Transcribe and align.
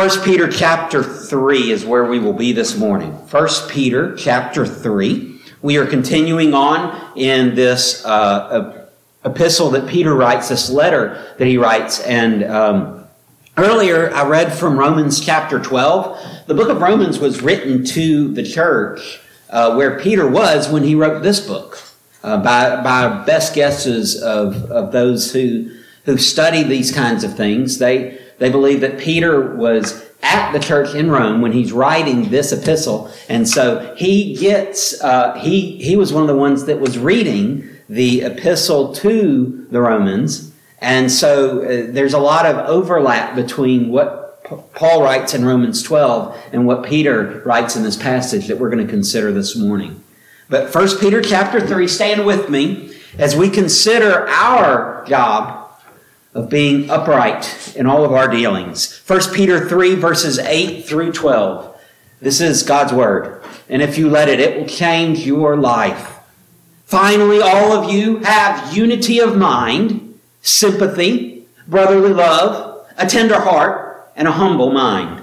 1 0.00 0.22
Peter 0.22 0.48
chapter 0.48 1.02
3 1.02 1.72
is 1.72 1.84
where 1.84 2.06
we 2.06 2.18
will 2.18 2.32
be 2.32 2.52
this 2.52 2.74
morning. 2.74 3.10
1 3.10 3.48
Peter 3.68 4.16
chapter 4.16 4.64
3. 4.64 5.38
We 5.60 5.76
are 5.76 5.84
continuing 5.84 6.54
on 6.54 7.12
in 7.18 7.54
this 7.54 8.02
uh, 8.06 8.88
epistle 9.26 9.68
that 9.72 9.86
Peter 9.86 10.14
writes, 10.14 10.48
this 10.48 10.70
letter 10.70 11.34
that 11.36 11.46
he 11.46 11.58
writes. 11.58 12.00
And 12.00 12.44
um, 12.44 13.04
earlier 13.58 14.10
I 14.14 14.26
read 14.26 14.54
from 14.54 14.78
Romans 14.78 15.20
chapter 15.20 15.60
12. 15.60 16.46
The 16.46 16.54
book 16.54 16.70
of 16.70 16.80
Romans 16.80 17.18
was 17.18 17.42
written 17.42 17.84
to 17.84 18.32
the 18.32 18.42
church 18.42 19.20
uh, 19.50 19.74
where 19.74 20.00
Peter 20.00 20.26
was 20.26 20.70
when 20.70 20.82
he 20.82 20.94
wrote 20.94 21.22
this 21.22 21.46
book. 21.46 21.78
Uh, 22.22 22.42
by, 22.42 22.82
by 22.82 23.22
best 23.26 23.54
guesses 23.54 24.18
of, 24.22 24.64
of 24.70 24.92
those 24.92 25.34
who, 25.34 25.70
who 26.06 26.16
study 26.16 26.62
these 26.62 26.90
kinds 26.90 27.22
of 27.22 27.36
things, 27.36 27.76
they, 27.76 28.18
they 28.40 28.50
believe 28.50 28.80
that 28.80 28.98
Peter 28.98 29.54
was 29.54 30.04
at 30.22 30.50
the 30.52 30.58
church 30.58 30.94
in 30.94 31.10
Rome 31.10 31.42
when 31.42 31.52
he's 31.52 31.72
writing 31.72 32.30
this 32.30 32.52
epistle, 32.52 33.12
and 33.28 33.46
so 33.46 33.94
he 33.96 34.34
gets 34.34 35.00
uh, 35.02 35.34
he 35.34 35.76
he 35.76 35.94
was 35.94 36.12
one 36.12 36.22
of 36.22 36.28
the 36.28 36.36
ones 36.36 36.64
that 36.64 36.80
was 36.80 36.98
reading 36.98 37.68
the 37.88 38.22
epistle 38.22 38.94
to 38.96 39.66
the 39.70 39.80
Romans, 39.80 40.52
and 40.80 41.12
so 41.12 41.62
uh, 41.62 41.92
there's 41.92 42.14
a 42.14 42.18
lot 42.18 42.46
of 42.46 42.56
overlap 42.66 43.36
between 43.36 43.90
what 43.90 44.42
Paul 44.74 45.02
writes 45.02 45.34
in 45.34 45.44
Romans 45.44 45.82
12 45.82 46.36
and 46.52 46.66
what 46.66 46.82
Peter 46.82 47.42
writes 47.44 47.76
in 47.76 47.82
this 47.82 47.96
passage 47.96 48.48
that 48.48 48.58
we're 48.58 48.70
going 48.70 48.84
to 48.84 48.90
consider 48.90 49.32
this 49.32 49.54
morning. 49.54 50.02
But 50.48 50.70
First 50.70 50.98
Peter 50.98 51.20
chapter 51.20 51.60
three, 51.60 51.86
stand 51.86 52.24
with 52.24 52.48
me 52.48 52.96
as 53.18 53.36
we 53.36 53.50
consider 53.50 54.26
our 54.28 55.04
job 55.06 55.59
of 56.34 56.48
being 56.48 56.88
upright 56.88 57.74
in 57.76 57.86
all 57.86 58.04
of 58.04 58.12
our 58.12 58.28
dealings. 58.28 59.02
1 59.06 59.34
Peter 59.34 59.68
3, 59.68 59.96
verses 59.96 60.38
8 60.38 60.82
through 60.84 61.12
12. 61.12 61.80
This 62.20 62.40
is 62.40 62.62
God's 62.62 62.92
Word. 62.92 63.42
And 63.68 63.82
if 63.82 63.98
you 63.98 64.08
let 64.08 64.28
it, 64.28 64.40
it 64.40 64.58
will 64.58 64.66
change 64.66 65.26
your 65.26 65.56
life. 65.56 66.18
Finally, 66.84 67.40
all 67.40 67.72
of 67.72 67.92
you 67.92 68.18
have 68.18 68.76
unity 68.76 69.20
of 69.20 69.36
mind, 69.36 70.18
sympathy, 70.42 71.46
brotherly 71.66 72.12
love, 72.12 72.86
a 72.96 73.06
tender 73.06 73.40
heart, 73.40 74.10
and 74.16 74.28
a 74.28 74.32
humble 74.32 74.72
mind. 74.72 75.22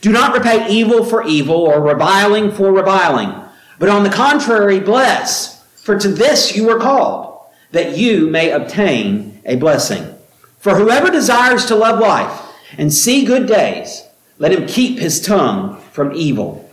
Do 0.00 0.12
not 0.12 0.34
repay 0.34 0.68
evil 0.68 1.04
for 1.04 1.24
evil 1.24 1.56
or 1.56 1.80
reviling 1.80 2.50
for 2.50 2.72
reviling, 2.72 3.32
but 3.78 3.88
on 3.88 4.02
the 4.02 4.10
contrary, 4.10 4.80
bless, 4.80 5.64
for 5.82 5.98
to 5.98 6.08
this 6.08 6.56
you 6.56 6.66
were 6.66 6.78
called, 6.78 7.40
that 7.70 7.96
you 7.96 8.28
may 8.28 8.50
obtain 8.50 9.40
a 9.44 9.56
blessing. 9.56 10.15
For 10.58 10.76
whoever 10.76 11.10
desires 11.10 11.66
to 11.66 11.76
love 11.76 11.98
life 12.00 12.42
and 12.76 12.92
see 12.92 13.24
good 13.24 13.46
days, 13.46 14.02
let 14.38 14.52
him 14.52 14.66
keep 14.66 14.98
his 14.98 15.20
tongue 15.20 15.80
from 15.92 16.12
evil. 16.12 16.70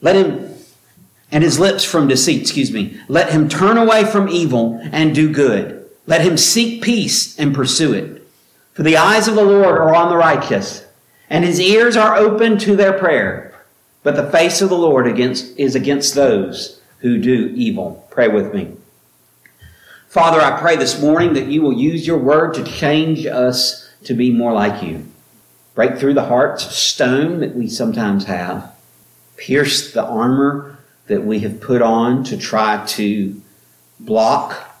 Let 0.00 0.16
him, 0.16 0.54
and 1.30 1.44
his 1.44 1.58
lips 1.58 1.84
from 1.84 2.08
deceit, 2.08 2.42
excuse 2.42 2.72
me. 2.72 3.00
Let 3.08 3.30
him 3.30 3.48
turn 3.48 3.76
away 3.76 4.04
from 4.04 4.28
evil 4.28 4.80
and 4.92 5.14
do 5.14 5.32
good. 5.32 5.88
Let 6.06 6.22
him 6.22 6.36
seek 6.36 6.82
peace 6.82 7.38
and 7.38 7.54
pursue 7.54 7.92
it. 7.92 8.26
For 8.74 8.82
the 8.82 8.96
eyes 8.96 9.26
of 9.26 9.34
the 9.34 9.44
Lord 9.44 9.78
are 9.78 9.94
on 9.94 10.08
the 10.08 10.16
righteous, 10.16 10.84
and 11.30 11.44
his 11.44 11.60
ears 11.60 11.96
are 11.96 12.16
open 12.16 12.58
to 12.58 12.76
their 12.76 12.92
prayer. 12.92 13.54
But 14.02 14.16
the 14.16 14.30
face 14.30 14.62
of 14.62 14.68
the 14.68 14.78
Lord 14.78 15.06
against, 15.06 15.58
is 15.58 15.74
against 15.74 16.14
those 16.14 16.80
who 17.00 17.18
do 17.18 17.52
evil. 17.54 18.06
Pray 18.10 18.28
with 18.28 18.54
me. 18.54 18.76
Father, 20.16 20.40
I 20.40 20.58
pray 20.58 20.76
this 20.76 20.98
morning 20.98 21.34
that 21.34 21.48
you 21.48 21.60
will 21.60 21.74
use 21.74 22.06
your 22.06 22.16
word 22.16 22.54
to 22.54 22.64
change 22.64 23.26
us 23.26 23.86
to 24.04 24.14
be 24.14 24.30
more 24.32 24.54
like 24.54 24.82
you. 24.82 25.06
Break 25.74 25.98
through 25.98 26.14
the 26.14 26.24
hearts 26.24 26.64
of 26.64 26.72
stone 26.72 27.40
that 27.40 27.54
we 27.54 27.68
sometimes 27.68 28.24
have. 28.24 28.74
Pierce 29.36 29.92
the 29.92 30.02
armor 30.02 30.78
that 31.08 31.26
we 31.26 31.40
have 31.40 31.60
put 31.60 31.82
on 31.82 32.24
to 32.24 32.38
try 32.38 32.82
to 32.86 33.42
block 34.00 34.78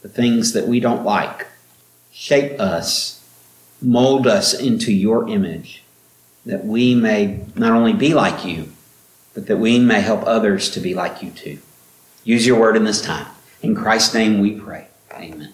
the 0.00 0.08
things 0.08 0.54
that 0.54 0.66
we 0.66 0.80
don't 0.80 1.04
like. 1.04 1.46
Shape 2.10 2.58
us, 2.58 3.22
mold 3.82 4.26
us 4.26 4.54
into 4.54 4.94
your 4.94 5.28
image, 5.28 5.84
that 6.46 6.64
we 6.64 6.94
may 6.94 7.44
not 7.54 7.72
only 7.72 7.92
be 7.92 8.14
like 8.14 8.46
you, 8.46 8.72
but 9.34 9.46
that 9.46 9.58
we 9.58 9.78
may 9.78 10.00
help 10.00 10.22
others 10.24 10.70
to 10.70 10.80
be 10.80 10.94
like 10.94 11.22
you 11.22 11.32
too. 11.32 11.58
Use 12.24 12.46
your 12.46 12.58
word 12.58 12.78
in 12.78 12.84
this 12.84 13.02
time. 13.02 13.26
In 13.62 13.74
Christ's 13.74 14.14
name 14.14 14.40
we 14.40 14.52
pray. 14.52 14.86
Amen. 15.12 15.52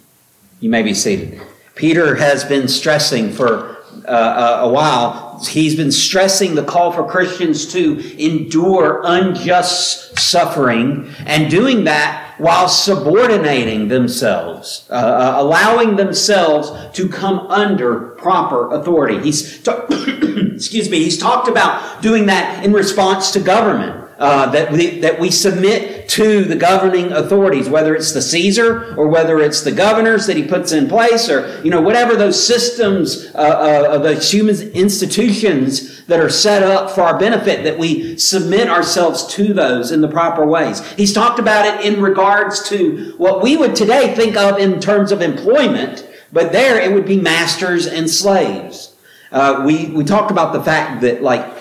You 0.60 0.70
may 0.70 0.82
be 0.82 0.94
seated. 0.94 1.40
Peter 1.74 2.14
has 2.14 2.44
been 2.44 2.68
stressing 2.68 3.30
for 3.32 3.76
uh, 4.06 4.60
a 4.62 4.68
while, 4.68 5.42
he's 5.48 5.74
been 5.74 5.90
stressing 5.90 6.54
the 6.54 6.62
call 6.62 6.92
for 6.92 7.04
Christians 7.04 7.66
to 7.72 7.98
endure 8.22 9.02
unjust 9.04 10.18
suffering 10.18 11.10
and 11.26 11.50
doing 11.50 11.84
that 11.84 12.34
while 12.38 12.68
subordinating 12.68 13.88
themselves, 13.88 14.86
uh, 14.90 14.94
uh 14.94 15.34
allowing 15.38 15.96
themselves 15.96 16.70
to 16.96 17.08
come 17.08 17.38
under 17.48 18.10
proper 18.16 18.72
authority. 18.74 19.18
He's, 19.20 19.62
ta- 19.62 19.86
excuse 19.90 20.90
me, 20.90 21.02
he's 21.02 21.18
talked 21.18 21.48
about 21.48 22.02
doing 22.02 22.26
that 22.26 22.64
in 22.64 22.72
response 22.72 23.30
to 23.32 23.40
government 23.40 24.05
uh, 24.18 24.50
that 24.50 24.72
we 24.72 25.00
that 25.00 25.20
we 25.20 25.30
submit 25.30 26.08
to 26.08 26.44
the 26.44 26.56
governing 26.56 27.12
authorities, 27.12 27.68
whether 27.68 27.94
it's 27.94 28.12
the 28.12 28.22
Caesar 28.22 28.94
or 28.96 29.08
whether 29.08 29.38
it's 29.38 29.62
the 29.62 29.72
governors 29.72 30.26
that 30.26 30.36
he 30.36 30.46
puts 30.46 30.72
in 30.72 30.88
place, 30.88 31.28
or 31.28 31.60
you 31.62 31.70
know 31.70 31.82
whatever 31.82 32.16
those 32.16 32.44
systems 32.44 33.26
uh, 33.34 33.38
uh, 33.38 33.94
of 33.94 34.02
those 34.02 34.30
human 34.30 34.56
institutions 34.70 36.06
that 36.06 36.18
are 36.18 36.30
set 36.30 36.62
up 36.62 36.90
for 36.90 37.02
our 37.02 37.18
benefit, 37.18 37.64
that 37.64 37.78
we 37.78 38.16
submit 38.16 38.68
ourselves 38.70 39.26
to 39.34 39.52
those 39.52 39.92
in 39.92 40.00
the 40.00 40.08
proper 40.08 40.46
ways. 40.46 40.80
He's 40.92 41.12
talked 41.12 41.38
about 41.38 41.66
it 41.66 41.84
in 41.84 42.00
regards 42.00 42.66
to 42.70 43.14
what 43.18 43.42
we 43.42 43.56
would 43.58 43.76
today 43.76 44.14
think 44.14 44.36
of 44.36 44.58
in 44.58 44.80
terms 44.80 45.12
of 45.12 45.20
employment, 45.20 46.08
but 46.32 46.52
there 46.52 46.80
it 46.80 46.94
would 46.94 47.06
be 47.06 47.20
masters 47.20 47.86
and 47.86 48.08
slaves. 48.08 48.94
Uh, 49.30 49.62
we 49.66 49.90
we 49.90 50.04
talked 50.04 50.30
about 50.30 50.54
the 50.54 50.62
fact 50.62 51.02
that 51.02 51.22
like 51.22 51.55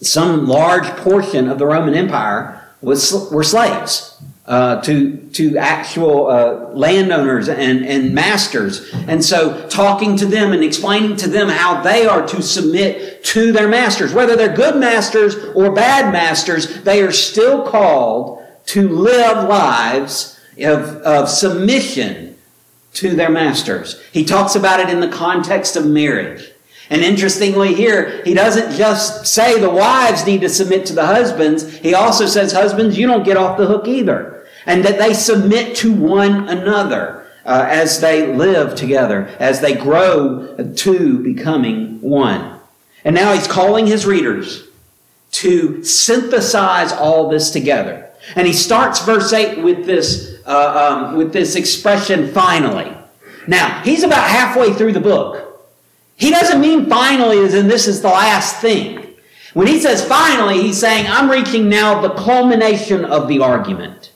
some 0.00 0.46
large 0.46 0.86
portion 0.98 1.48
of 1.48 1.58
the 1.58 1.66
Roman 1.66 1.94
Empire 1.94 2.56
was 2.80 3.28
were 3.30 3.44
slaves 3.44 4.18
uh, 4.46 4.80
to 4.82 5.16
to 5.32 5.56
actual 5.58 6.28
uh, 6.28 6.70
landowners 6.72 7.48
and 7.48 7.86
and 7.86 8.14
masters, 8.14 8.92
and 9.06 9.24
so 9.24 9.68
talking 9.68 10.16
to 10.16 10.26
them 10.26 10.52
and 10.52 10.64
explaining 10.64 11.16
to 11.16 11.28
them 11.28 11.48
how 11.48 11.82
they 11.82 12.06
are 12.06 12.26
to 12.26 12.42
submit 12.42 13.22
to 13.24 13.52
their 13.52 13.68
masters, 13.68 14.12
whether 14.12 14.36
they're 14.36 14.54
good 14.54 14.76
masters 14.76 15.36
or 15.54 15.72
bad 15.72 16.12
masters, 16.12 16.82
they 16.82 17.02
are 17.02 17.12
still 17.12 17.66
called 17.66 18.42
to 18.66 18.88
live 18.88 19.48
lives 19.48 20.40
of, 20.58 20.96
of 21.02 21.28
submission 21.28 22.36
to 22.94 23.14
their 23.14 23.30
masters. 23.30 24.00
He 24.12 24.24
talks 24.24 24.54
about 24.54 24.80
it 24.80 24.88
in 24.88 25.00
the 25.00 25.08
context 25.08 25.76
of 25.76 25.86
marriage. 25.86 26.50
And 26.90 27.02
interestingly, 27.02 27.72
here, 27.72 28.20
he 28.24 28.34
doesn't 28.34 28.76
just 28.76 29.26
say 29.26 29.60
the 29.60 29.70
wives 29.70 30.26
need 30.26 30.40
to 30.40 30.48
submit 30.48 30.86
to 30.86 30.92
the 30.92 31.06
husbands. 31.06 31.78
He 31.78 31.94
also 31.94 32.26
says, 32.26 32.52
husbands, 32.52 32.98
you 32.98 33.06
don't 33.06 33.22
get 33.22 33.36
off 33.36 33.58
the 33.58 33.66
hook 33.66 33.86
either. 33.86 34.44
And 34.66 34.84
that 34.84 34.98
they 34.98 35.14
submit 35.14 35.76
to 35.76 35.92
one 35.92 36.48
another 36.48 37.28
uh, 37.46 37.64
as 37.68 38.00
they 38.00 38.34
live 38.34 38.74
together, 38.74 39.28
as 39.38 39.60
they 39.60 39.74
grow 39.74 40.56
to 40.76 41.18
becoming 41.20 42.00
one. 42.00 42.58
And 43.04 43.14
now 43.14 43.32
he's 43.32 43.46
calling 43.46 43.86
his 43.86 44.04
readers 44.04 44.66
to 45.32 45.84
synthesize 45.84 46.92
all 46.92 47.28
this 47.28 47.50
together. 47.50 48.10
And 48.34 48.46
he 48.46 48.52
starts 48.52 49.04
verse 49.04 49.32
8 49.32 49.62
with 49.62 49.86
this, 49.86 50.40
uh, 50.44 51.06
um, 51.08 51.16
with 51.16 51.32
this 51.32 51.54
expression, 51.54 52.32
finally. 52.32 52.94
Now, 53.46 53.80
he's 53.82 54.02
about 54.02 54.28
halfway 54.28 54.74
through 54.74 54.92
the 54.92 55.00
book. 55.00 55.49
He 56.20 56.30
doesn't 56.30 56.60
mean 56.60 56.86
finally 56.86 57.38
as 57.38 57.54
in 57.54 57.66
this 57.66 57.88
is 57.88 58.02
the 58.02 58.08
last 58.08 58.60
thing. 58.60 59.16
When 59.54 59.66
he 59.66 59.80
says 59.80 60.04
finally, 60.04 60.60
he's 60.60 60.78
saying, 60.78 61.06
I'm 61.08 61.30
reaching 61.30 61.70
now 61.70 62.02
the 62.02 62.10
culmination 62.10 63.06
of 63.06 63.26
the 63.26 63.40
argument. 63.40 64.12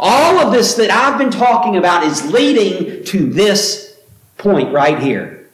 All 0.00 0.38
of 0.38 0.50
this 0.50 0.74
that 0.74 0.90
I've 0.90 1.18
been 1.18 1.30
talking 1.30 1.76
about 1.76 2.04
is 2.04 2.32
leading 2.32 3.04
to 3.04 3.30
this 3.30 4.00
point 4.38 4.72
right 4.72 4.98
here. 4.98 5.50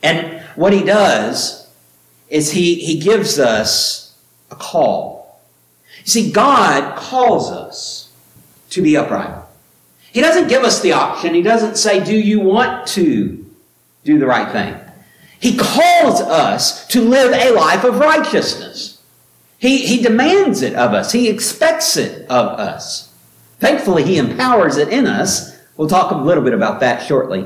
And 0.00 0.40
what 0.54 0.72
he 0.72 0.84
does 0.84 1.68
is 2.30 2.52
he, 2.52 2.76
he 2.76 3.00
gives 3.00 3.40
us 3.40 4.16
a 4.50 4.54
call. 4.54 5.40
You 6.04 6.06
see, 6.06 6.30
God 6.32 6.96
calls 6.96 7.50
us 7.50 8.12
to 8.70 8.80
be 8.80 8.96
upright. 8.96 9.44
He 10.12 10.20
doesn't 10.20 10.48
give 10.48 10.62
us 10.62 10.80
the 10.80 10.92
option. 10.92 11.34
He 11.34 11.42
doesn't 11.42 11.76
say, 11.76 12.02
Do 12.02 12.16
you 12.16 12.38
want 12.38 12.86
to 12.88 13.44
do 14.04 14.18
the 14.20 14.26
right 14.26 14.50
thing? 14.52 14.81
He 15.42 15.56
calls 15.56 16.20
us 16.20 16.86
to 16.86 17.00
live 17.00 17.32
a 17.32 17.50
life 17.50 17.82
of 17.82 17.98
righteousness. 17.98 19.02
He, 19.58 19.84
he 19.86 20.00
demands 20.00 20.62
it 20.62 20.74
of 20.74 20.94
us. 20.94 21.10
He 21.10 21.28
expects 21.28 21.96
it 21.96 22.22
of 22.30 22.46
us. 22.60 23.12
Thankfully, 23.58 24.04
He 24.04 24.18
empowers 24.18 24.76
it 24.76 24.88
in 24.88 25.06
us. 25.06 25.58
We'll 25.76 25.88
talk 25.88 26.12
a 26.12 26.16
little 26.16 26.44
bit 26.44 26.54
about 26.54 26.78
that 26.78 27.04
shortly. 27.04 27.44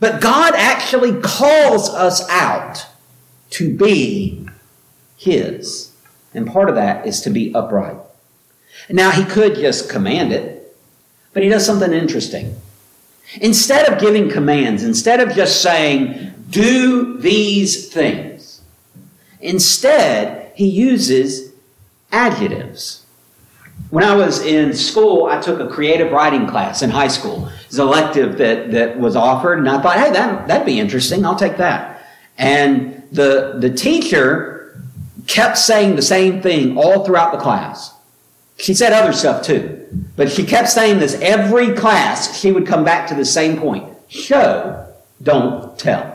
But 0.00 0.20
God 0.20 0.54
actually 0.56 1.20
calls 1.20 1.88
us 1.88 2.28
out 2.28 2.84
to 3.50 3.72
be 3.72 4.48
his. 5.16 5.92
And 6.34 6.48
part 6.48 6.68
of 6.68 6.74
that 6.74 7.06
is 7.06 7.20
to 7.20 7.30
be 7.30 7.54
upright. 7.54 7.96
Now, 8.90 9.12
he 9.12 9.24
could 9.24 9.54
just 9.54 9.88
command 9.88 10.32
it, 10.32 10.76
but 11.32 11.44
he 11.44 11.48
does 11.48 11.64
something 11.64 11.92
interesting. 11.92 12.60
Instead 13.40 13.90
of 13.90 14.00
giving 14.00 14.28
commands, 14.28 14.82
instead 14.82 15.20
of 15.20 15.34
just 15.34 15.62
saying, 15.62 16.34
do 16.54 17.18
these 17.18 17.88
things, 17.88 18.62
instead, 19.40 20.52
he 20.54 20.68
uses 20.68 21.52
adjectives. 22.12 23.04
When 23.90 24.04
I 24.04 24.14
was 24.14 24.40
in 24.40 24.72
school, 24.72 25.26
I 25.26 25.40
took 25.40 25.58
a 25.58 25.66
creative 25.66 26.12
writing 26.12 26.46
class 26.46 26.80
in 26.80 26.90
high 26.90 27.08
school. 27.08 27.48
It 27.48 27.66
was 27.66 27.78
an 27.80 27.88
elective 27.88 28.38
that, 28.38 28.70
that 28.70 29.00
was 29.00 29.16
offered, 29.16 29.58
and 29.58 29.68
I 29.68 29.82
thought, 29.82 29.98
hey, 29.98 30.12
that, 30.12 30.46
that'd 30.46 30.64
be 30.64 30.78
interesting. 30.78 31.26
I'll 31.26 31.34
take 31.34 31.56
that. 31.56 32.06
And 32.38 33.02
the, 33.10 33.56
the 33.58 33.70
teacher 33.70 34.80
kept 35.26 35.58
saying 35.58 35.96
the 35.96 36.02
same 36.02 36.40
thing 36.40 36.78
all 36.78 37.04
throughout 37.04 37.32
the 37.32 37.38
class. 37.38 37.92
She 38.58 38.74
said 38.74 38.92
other 38.92 39.12
stuff 39.12 39.44
too, 39.44 39.88
but 40.14 40.30
she 40.30 40.44
kept 40.44 40.68
saying 40.68 41.00
this 41.00 41.14
every 41.20 41.72
class. 41.72 42.38
She 42.38 42.52
would 42.52 42.66
come 42.68 42.84
back 42.84 43.08
to 43.08 43.14
the 43.16 43.24
same 43.24 43.58
point 43.58 43.90
show, 44.08 44.86
don't 45.20 45.76
tell. 45.76 46.13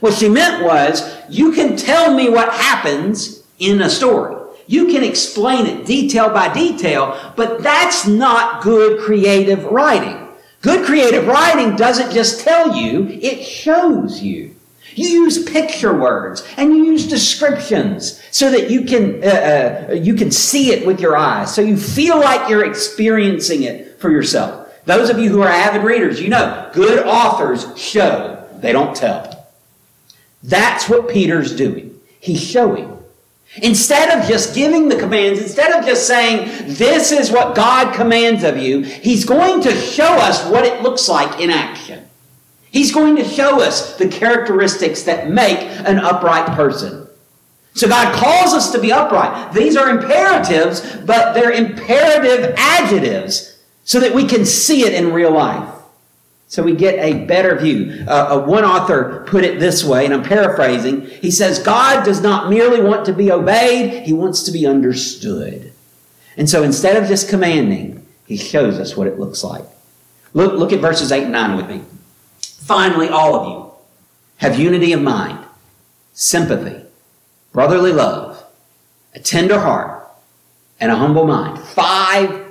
What 0.00 0.14
she 0.14 0.28
meant 0.28 0.64
was, 0.64 1.16
you 1.28 1.52
can 1.52 1.76
tell 1.76 2.14
me 2.14 2.28
what 2.28 2.52
happens 2.52 3.42
in 3.58 3.80
a 3.80 3.90
story. 3.90 4.36
You 4.66 4.86
can 4.86 5.04
explain 5.04 5.66
it 5.66 5.86
detail 5.86 6.30
by 6.30 6.52
detail, 6.52 7.32
but 7.36 7.62
that's 7.62 8.06
not 8.06 8.62
good 8.62 9.00
creative 9.00 9.64
writing. 9.64 10.28
Good 10.60 10.86
creative 10.86 11.26
writing 11.26 11.76
doesn't 11.76 12.12
just 12.12 12.40
tell 12.40 12.76
you, 12.76 13.08
it 13.08 13.44
shows 13.44 14.22
you. 14.22 14.54
You 14.94 15.08
use 15.08 15.44
picture 15.50 15.98
words 15.98 16.46
and 16.56 16.74
you 16.74 16.84
use 16.84 17.08
descriptions 17.08 18.22
so 18.30 18.50
that 18.50 18.70
you 18.70 18.84
can, 18.84 19.24
uh, 19.24 19.88
uh, 19.90 19.92
you 19.94 20.14
can 20.14 20.30
see 20.30 20.70
it 20.70 20.86
with 20.86 21.00
your 21.00 21.16
eyes, 21.16 21.54
so 21.54 21.62
you 21.62 21.76
feel 21.76 22.20
like 22.20 22.48
you're 22.48 22.64
experiencing 22.64 23.62
it 23.62 24.00
for 24.00 24.10
yourself. 24.10 24.68
Those 24.84 25.10
of 25.10 25.18
you 25.18 25.30
who 25.30 25.42
are 25.42 25.48
avid 25.48 25.82
readers, 25.82 26.20
you 26.20 26.28
know, 26.28 26.70
good 26.72 27.06
authors 27.06 27.66
show, 27.78 28.46
they 28.60 28.72
don't 28.72 28.94
tell. 28.94 29.31
That's 30.42 30.88
what 30.88 31.08
Peter's 31.08 31.54
doing. 31.54 32.00
He's 32.20 32.42
showing. 32.42 32.98
Instead 33.62 34.18
of 34.18 34.26
just 34.26 34.54
giving 34.54 34.88
the 34.88 34.98
commands, 34.98 35.40
instead 35.40 35.72
of 35.72 35.84
just 35.84 36.06
saying, 36.06 36.74
this 36.74 37.12
is 37.12 37.30
what 37.30 37.54
God 37.54 37.94
commands 37.94 38.44
of 38.44 38.56
you, 38.56 38.80
he's 38.80 39.24
going 39.24 39.60
to 39.62 39.74
show 39.74 40.14
us 40.14 40.48
what 40.50 40.64
it 40.64 40.82
looks 40.82 41.08
like 41.08 41.38
in 41.38 41.50
action. 41.50 42.08
He's 42.70 42.92
going 42.92 43.16
to 43.16 43.24
show 43.24 43.60
us 43.60 43.98
the 43.98 44.08
characteristics 44.08 45.02
that 45.02 45.28
make 45.28 45.58
an 45.58 45.98
upright 45.98 46.46
person. 46.56 47.06
So 47.74 47.88
God 47.88 48.14
calls 48.14 48.54
us 48.54 48.72
to 48.72 48.80
be 48.80 48.92
upright. 48.92 49.52
These 49.52 49.76
are 49.76 49.90
imperatives, 49.90 50.80
but 51.04 51.34
they're 51.34 51.52
imperative 51.52 52.54
adjectives 52.56 53.58
so 53.84 54.00
that 54.00 54.14
we 54.14 54.26
can 54.26 54.46
see 54.46 54.84
it 54.86 54.94
in 54.94 55.12
real 55.12 55.32
life. 55.32 55.81
So 56.52 56.62
we 56.62 56.76
get 56.76 56.98
a 56.98 57.24
better 57.24 57.56
view. 57.56 58.04
Uh, 58.06 58.42
one 58.42 58.62
author 58.62 59.24
put 59.26 59.42
it 59.42 59.58
this 59.58 59.82
way, 59.82 60.04
and 60.04 60.12
I'm 60.12 60.22
paraphrasing. 60.22 61.06
He 61.06 61.30
says, 61.30 61.58
God 61.58 62.04
does 62.04 62.20
not 62.20 62.50
merely 62.50 62.82
want 62.82 63.06
to 63.06 63.14
be 63.14 63.32
obeyed, 63.32 64.02
he 64.02 64.12
wants 64.12 64.42
to 64.42 64.52
be 64.52 64.66
understood. 64.66 65.72
And 66.36 66.50
so 66.50 66.62
instead 66.62 67.02
of 67.02 67.08
just 67.08 67.30
commanding, 67.30 68.06
he 68.26 68.36
shows 68.36 68.78
us 68.78 68.94
what 68.94 69.06
it 69.06 69.18
looks 69.18 69.42
like. 69.42 69.64
Look, 70.34 70.52
look 70.52 70.74
at 70.74 70.80
verses 70.80 71.10
8 71.10 71.22
and 71.22 71.32
9 71.32 71.56
with 71.56 71.70
me. 71.70 71.80
Finally, 72.42 73.08
all 73.08 73.34
of 73.34 73.48
you 73.48 73.72
have 74.36 74.60
unity 74.60 74.92
of 74.92 75.00
mind, 75.00 75.42
sympathy, 76.12 76.84
brotherly 77.54 77.92
love, 77.92 78.44
a 79.14 79.20
tender 79.20 79.58
heart, 79.58 80.06
and 80.78 80.92
a 80.92 80.96
humble 80.96 81.26
mind. 81.26 81.58
Five 81.60 82.41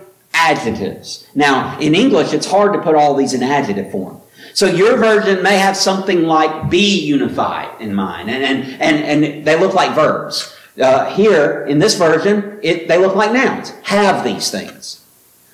adjectives. 0.42 1.28
Now, 1.36 1.80
in 1.80 1.94
English, 1.96 2.34
it's 2.34 2.46
hard 2.46 2.74
to 2.74 2.82
put 2.82 2.96
all 2.96 3.16
these 3.16 3.34
in 3.34 3.44
adjective 3.44 3.92
form. 3.92 4.22
So 4.54 4.66
your 4.66 4.98
version 4.98 5.44
may 5.44 5.58
have 5.58 5.78
something 5.78 6.24
like 6.24 6.70
be 6.70 7.00
unified 7.00 7.80
in 7.80 7.94
mind, 7.94 8.30
and, 8.30 8.44
and, 8.44 8.82
and, 8.82 9.24
and 9.24 9.46
they 9.46 9.58
look 9.58 9.74
like 9.74 9.96
verbs. 9.96 10.56
Uh, 10.82 11.14
here, 11.14 11.66
in 11.68 11.80
this 11.80 11.98
version, 11.98 12.60
it, 12.62 12.88
they 12.88 12.98
look 12.98 13.16
like 13.16 13.32
nouns. 13.32 13.72
Have 13.84 14.24
these 14.24 14.50
things. 14.52 15.06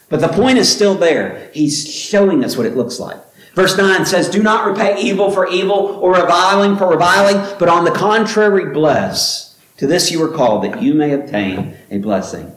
But 0.10 0.22
the 0.22 0.30
point 0.30 0.58
is 0.58 0.74
still 0.74 0.96
there. 0.96 1.50
He's 1.54 1.94
showing 1.94 2.44
us 2.44 2.56
what 2.56 2.66
it 2.66 2.78
looks 2.78 3.00
like. 3.00 3.18
Verse 3.54 3.78
9 3.78 4.06
says, 4.06 4.30
Do 4.30 4.42
not 4.42 4.68
repay 4.68 5.02
evil 5.02 5.32
for 5.32 5.48
evil 5.48 6.00
or 6.02 6.14
reviling 6.14 6.78
for 6.78 6.88
reviling, 6.90 7.38
but 7.60 7.68
on 7.68 7.86
the 7.86 7.92
contrary, 7.92 8.72
bless. 8.72 9.58
To 9.78 9.88
this 9.88 10.12
you 10.12 10.20
were 10.20 10.32
called, 10.32 10.64
that 10.64 10.82
you 10.82 10.94
may 10.94 11.12
obtain 11.12 11.76
a 11.92 11.98
blessing. 11.98 12.57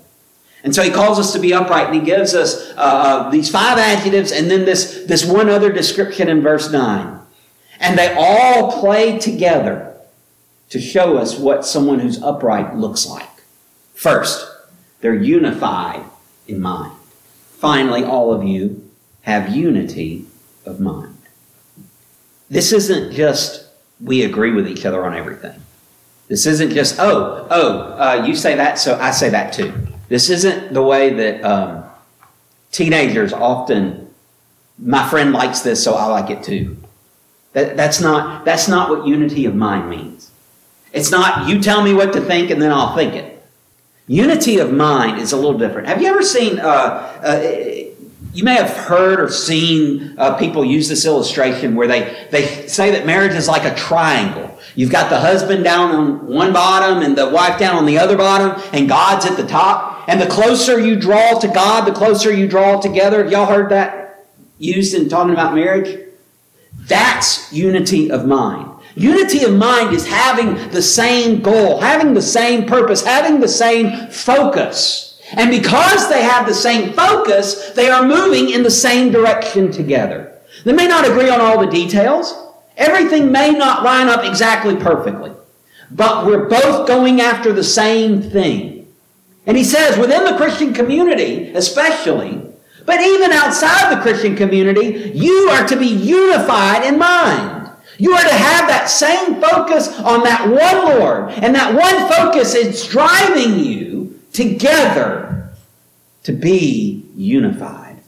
And 0.63 0.75
so 0.75 0.83
he 0.83 0.91
calls 0.91 1.19
us 1.19 1.33
to 1.33 1.39
be 1.39 1.55
upright, 1.55 1.87
and 1.87 1.95
he 1.95 2.03
gives 2.03 2.35
us 2.35 2.71
uh, 2.73 2.75
uh, 2.77 3.31
these 3.31 3.51
five 3.51 3.79
adjectives 3.79 4.31
and 4.31 4.51
then 4.51 4.65
this, 4.65 5.05
this 5.07 5.25
one 5.25 5.49
other 5.49 5.73
description 5.73 6.29
in 6.29 6.43
verse 6.43 6.71
9. 6.71 7.19
And 7.79 7.99
they 7.99 8.15
all 8.15 8.79
play 8.81 9.19
together 9.19 9.97
to 10.69 10.81
show 10.81 11.17
us 11.17 11.39
what 11.39 11.65
someone 11.65 12.01
who's 12.01 12.23
upright 12.23 12.77
looks 12.77 13.07
like. 13.07 13.29
First, 13.95 14.47
they're 15.01 15.15
unified 15.15 16.05
in 16.47 16.61
mind. 16.61 16.93
Finally, 17.59 18.05
all 18.05 18.33
of 18.33 18.45
you 18.45 18.91
have 19.23 19.55
unity 19.55 20.27
of 20.67 20.79
mind. 20.79 21.17
This 22.51 22.73
isn't 22.73 23.13
just 23.13 23.67
we 24.01 24.25
agree 24.25 24.53
with 24.53 24.67
each 24.67 24.85
other 24.85 25.05
on 25.05 25.15
everything. 25.15 25.61
This 26.29 26.47
isn't 26.47 26.71
just, 26.71 26.99
oh, 26.99 27.47
oh, 27.51 27.79
uh, 27.99 28.25
you 28.27 28.35
say 28.35 28.55
that, 28.57 28.79
so 28.79 28.99
I 28.99 29.11
say 29.11 29.31
that 29.31 29.53
too. 29.53 29.73
This 30.11 30.29
isn't 30.29 30.75
the 30.75 30.83
way 30.83 31.15
that 31.15 31.45
um, 31.45 31.85
teenagers 32.73 33.33
often, 33.33 34.13
my 34.77 35.09
friend 35.09 35.33
likes 35.33 35.61
this, 35.61 35.83
so 35.83 35.95
I 35.95 36.07
like 36.07 36.31
it 36.31 36.43
too. 36.43 36.77
That, 37.53 37.77
that's, 37.77 38.01
not, 38.01 38.45
that's 38.45 38.67
not 38.67 38.91
what 38.91 39.07
unity 39.07 39.45
of 39.45 39.55
mind 39.55 39.89
means. 39.89 40.33
It's 40.93 41.13
not 41.13 41.49
you 41.49 41.63
tell 41.63 41.83
me 41.83 41.95
what 41.95 42.13
to 42.15 42.21
think 42.21 42.51
and 42.51 42.61
then 42.61 42.73
I'll 42.73 42.97
think 42.97 43.15
it. 43.15 43.41
Unity 44.09 44.59
of 44.59 44.73
mind 44.73 45.21
is 45.21 45.31
a 45.31 45.37
little 45.37 45.57
different. 45.57 45.87
Have 45.87 46.03
you 46.03 46.09
ever 46.09 46.23
seen 46.23 46.59
uh, 46.59 47.21
uh, 47.23 47.41
you 48.33 48.45
may 48.45 48.55
have 48.55 48.71
heard 48.71 49.19
or 49.21 49.29
seen 49.29 50.15
uh, 50.17 50.35
people 50.35 50.65
use 50.65 50.89
this 50.89 51.05
illustration 51.05 51.75
where 51.75 51.89
they, 51.89 52.29
they 52.31 52.67
say 52.69 52.93
that 52.93 53.05
marriage 53.05 53.35
is 53.35 53.49
like 53.49 53.65
a 53.65 53.75
triangle. 53.75 54.57
You've 54.77 54.93
got 54.93 55.11
the 55.11 55.19
husband 55.19 55.65
down 55.65 55.91
on 55.91 56.27
one 56.27 56.53
bottom 56.53 57.03
and 57.03 57.19
the 57.19 57.29
wife 57.29 57.59
down 57.59 57.77
on 57.77 57.87
the 57.87 57.99
other 57.99 58.17
bottom, 58.17 58.63
and 58.73 58.89
God's 58.89 59.27
at 59.27 59.37
the 59.37 59.47
top. 59.47 60.09
And 60.09 60.21
the 60.21 60.29
closer 60.29 60.79
you 60.79 60.99
draw 60.99 61.39
to 61.39 61.49
God, 61.49 61.87
the 61.87 61.93
closer 61.93 62.33
you 62.33 62.49
draw 62.49 62.81
together. 62.81 63.23
Have 63.23 63.33
y'all 63.33 63.47
heard 63.47 63.71
that 63.71 64.27
used 64.59 64.95
in 64.95 65.09
talking 65.09 65.33
about 65.33 65.55
marriage? 65.55 66.09
That's 66.73 67.53
unity 67.53 68.11
of 68.11 68.27
mind. 68.27 68.71
Unity 68.95 69.45
of 69.45 69.55
mind 69.55 69.95
is 69.95 70.07
having 70.07 70.71
the 70.71 70.83
same 70.83 71.43
goal, 71.43 71.81
having 71.81 72.15
the 72.15 72.23
same 72.23 72.67
purpose, 72.67 73.05
having 73.05 73.41
the 73.41 73.49
same 73.49 74.09
focus. 74.11 75.10
And 75.37 75.51
because 75.51 76.09
they 76.09 76.23
have 76.23 76.47
the 76.47 76.55
same 76.55 76.93
focus, 76.93 77.71
they 77.71 77.89
are 77.89 78.07
moving 78.07 78.51
in 78.51 78.63
the 78.63 78.71
same 78.71 79.13
direction 79.13 79.71
together. 79.71 80.39
They 80.65 80.73
may 80.73 80.87
not 80.87 81.09
agree 81.09 81.31
on 81.31 81.41
all 81.41 81.61
the 81.61 81.71
details. 81.71 82.35
Everything 82.77 83.31
may 83.31 83.51
not 83.51 83.83
line 83.85 84.09
up 84.09 84.25
exactly 84.25 84.77
perfectly. 84.77 85.33
But 85.91 86.27
we're 86.27 86.49
both 86.49 86.87
going 86.87 87.21
after 87.21 87.53
the 87.53 87.65
same 87.65 88.23
thing. 88.23 88.93
And 89.47 89.57
he 89.57 89.65
says, 89.65 89.99
within 89.99 90.25
the 90.25 90.37
Christian 90.37 90.73
community, 90.73 91.53
especially, 91.55 92.43
but 92.87 93.01
even 93.01 93.33
outside 93.33 93.95
the 93.95 94.03
Christian 94.03 94.37
community, 94.37 95.13
you 95.15 95.49
are 95.53 95.67
to 95.67 95.77
be 95.77 95.87
unified 95.87 96.85
in 96.85 96.99
mind. 96.99 97.71
You 97.99 98.13
are 98.13 98.23
to 98.23 98.35
have 98.35 98.69
that 98.69 98.89
same 98.89 99.41
focus 99.41 99.89
on 100.01 100.23
that 100.25 100.49
one 100.49 100.99
Lord. 100.99 101.31
And 101.33 101.55
that 101.55 101.75
one 101.75 102.11
focus 102.11 102.55
is 102.55 102.87
driving 102.87 103.59
you 103.59 104.00
together 104.41 105.53
to 106.23 106.33
be 106.33 107.05
unified. 107.15 107.99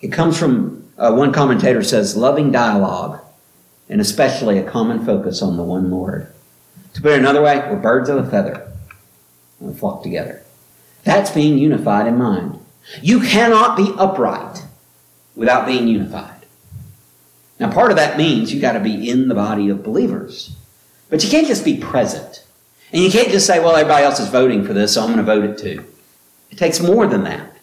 It 0.00 0.12
comes 0.12 0.38
from, 0.38 0.88
uh, 0.96 1.12
one 1.12 1.32
commentator 1.32 1.82
says, 1.82 2.16
loving 2.16 2.52
dialogue, 2.52 3.20
and 3.88 4.00
especially 4.00 4.58
a 4.58 4.70
common 4.70 5.04
focus 5.04 5.42
on 5.42 5.56
the 5.56 5.64
one 5.64 5.90
Lord. 5.90 6.32
To 6.92 7.02
put 7.02 7.12
it 7.12 7.18
another 7.18 7.42
way, 7.42 7.58
we're 7.58 7.76
birds 7.76 8.08
of 8.08 8.24
a 8.24 8.30
feather, 8.30 8.70
and 9.58 9.72
we 9.72 9.76
flock 9.76 10.04
together. 10.04 10.42
That's 11.02 11.32
being 11.32 11.58
unified 11.58 12.06
in 12.06 12.18
mind. 12.18 12.60
You 13.02 13.20
cannot 13.20 13.76
be 13.76 13.92
upright 13.98 14.62
without 15.34 15.66
being 15.66 15.88
unified. 15.88 16.46
Now, 17.58 17.72
part 17.72 17.90
of 17.90 17.96
that 17.96 18.16
means 18.16 18.54
you 18.54 18.60
got 18.60 18.72
to 18.72 18.80
be 18.80 19.10
in 19.10 19.26
the 19.26 19.34
body 19.34 19.70
of 19.70 19.82
believers. 19.82 20.54
But 21.10 21.24
you 21.24 21.30
can't 21.30 21.48
just 21.48 21.64
be 21.64 21.78
present. 21.78 22.43
And 22.94 23.02
you 23.02 23.10
can't 23.10 23.28
just 23.28 23.44
say, 23.44 23.58
well, 23.58 23.74
everybody 23.74 24.04
else 24.04 24.20
is 24.20 24.28
voting 24.28 24.64
for 24.64 24.72
this, 24.72 24.94
so 24.94 25.02
I'm 25.02 25.08
going 25.08 25.18
to 25.18 25.24
vote 25.24 25.44
it 25.44 25.58
too. 25.58 25.84
It 26.52 26.58
takes 26.58 26.78
more 26.78 27.08
than 27.08 27.24
that. 27.24 27.56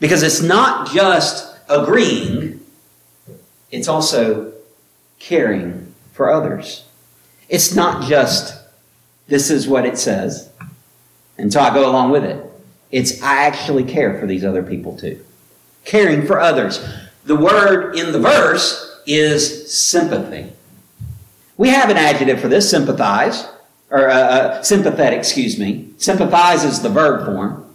Because 0.00 0.22
it's 0.22 0.42
not 0.42 0.90
just 0.92 1.58
agreeing, 1.70 2.60
it's 3.70 3.88
also 3.88 4.52
caring 5.18 5.94
for 6.12 6.30
others. 6.30 6.84
It's 7.48 7.74
not 7.74 8.06
just 8.06 8.66
this 9.28 9.50
is 9.50 9.66
what 9.66 9.86
it 9.86 9.96
says. 9.96 10.50
And 11.38 11.50
so 11.50 11.60
I 11.60 11.72
go 11.72 11.88
along 11.88 12.10
with 12.10 12.24
it. 12.24 12.44
It's 12.90 13.22
I 13.22 13.44
actually 13.44 13.84
care 13.84 14.20
for 14.20 14.26
these 14.26 14.44
other 14.44 14.62
people 14.62 14.94
too. 14.94 15.24
Caring 15.86 16.26
for 16.26 16.38
others. 16.38 16.86
The 17.24 17.36
word 17.36 17.96
in 17.96 18.12
the 18.12 18.20
verse 18.20 19.00
is 19.06 19.72
sympathy. 19.72 20.52
We 21.56 21.70
have 21.70 21.88
an 21.88 21.96
adjective 21.96 22.42
for 22.42 22.48
this, 22.48 22.68
sympathize, 22.68 23.48
or 23.90 24.08
uh, 24.08 24.14
uh, 24.14 24.62
sympathetic, 24.62 25.18
excuse 25.18 25.58
me. 25.58 25.88
Sympathize 25.98 26.64
is 26.64 26.82
the 26.82 26.88
verb 26.88 27.24
form. 27.24 27.74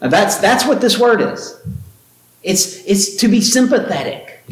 That's, 0.00 0.36
that's 0.38 0.66
what 0.66 0.80
this 0.80 0.98
word 0.98 1.20
is. 1.20 1.60
It's, 2.42 2.84
it's 2.86 3.16
to 3.16 3.28
be 3.28 3.40
sympathetic. 3.40 4.44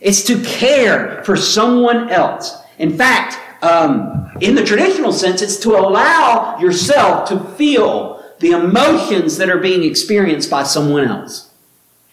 It's 0.00 0.24
to 0.24 0.42
care 0.42 1.22
for 1.24 1.36
someone 1.36 2.08
else. 2.10 2.56
In 2.78 2.96
fact, 2.96 3.38
um, 3.62 4.30
in 4.40 4.54
the 4.54 4.64
traditional 4.64 5.12
sense, 5.12 5.42
it's 5.42 5.56
to 5.58 5.76
allow 5.76 6.58
yourself 6.58 7.28
to 7.28 7.38
feel 7.56 8.24
the 8.40 8.50
emotions 8.50 9.36
that 9.36 9.48
are 9.48 9.58
being 9.58 9.84
experienced 9.84 10.50
by 10.50 10.64
someone 10.64 11.04
else. 11.04 11.50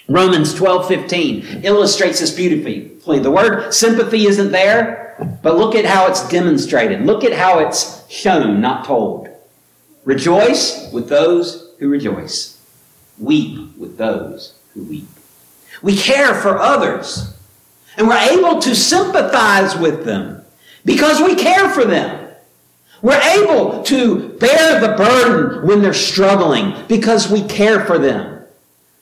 Romans 0.08 0.54
12, 0.54 0.88
15 0.88 1.62
illustrates 1.64 2.20
this 2.20 2.32
beautifully. 2.32 3.20
The 3.20 3.32
word 3.32 3.74
sympathy 3.74 4.26
isn't 4.26 4.52
there, 4.52 4.99
but 5.42 5.58
look 5.58 5.76
at 5.76 5.86
how 5.86 6.08
it's 6.08 6.28
demonstrated. 6.30 7.06
Look 7.06 7.24
at 7.24 7.34
how 7.34 7.60
it's 7.60 8.10
shown, 8.10 8.62
not 8.62 8.86
told. 8.86 9.30
Rejoice 10.06 10.92
with 10.92 11.10
those 11.10 11.74
who 11.80 11.90
rejoice. 11.90 12.60
Weep 13.20 13.78
with 13.78 13.98
those 13.98 14.58
who 14.74 14.84
weep. 14.84 15.08
We 15.82 15.96
care 15.96 16.34
for 16.34 16.58
others, 16.58 17.36
and 17.98 18.08
we're 18.08 18.18
able 18.18 18.60
to 18.60 18.76
sympathize 18.76 19.76
with 19.76 20.06
them 20.06 20.44
because 20.86 21.22
we 21.22 21.36
care 21.36 21.70
for 21.70 21.86
them. 21.86 22.28
We're 23.02 23.22
able 23.22 23.84
to 23.84 24.30
bear 24.40 24.82
the 24.82 24.96
burden 24.96 25.68
when 25.68 25.82
they're 25.82 25.94
struggling 25.94 26.76
because 26.88 27.32
we 27.32 27.44
care 27.44 27.86
for 27.86 27.98
them. 27.98 28.39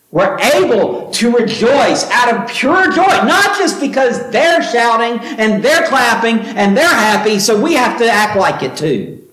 We're 0.10 0.40
able 0.40 1.12
to 1.12 1.36
rejoice 1.36 2.10
out 2.10 2.34
of 2.34 2.50
pure 2.50 2.92
joy, 2.92 3.06
not 3.06 3.58
just 3.58 3.82
because 3.82 4.32
they're 4.32 4.64
shouting 4.64 5.20
and 5.38 5.62
they're 5.64 5.86
clapping 5.88 6.40
and 6.40 6.78
they're 6.78 6.88
happy, 6.88 7.40
so 7.40 7.62
we 7.62 7.74
have 7.74 8.00
to 8.00 8.10
act 8.10 8.38
like 8.38 8.64
it 8.64 8.78
too. 8.78 9.28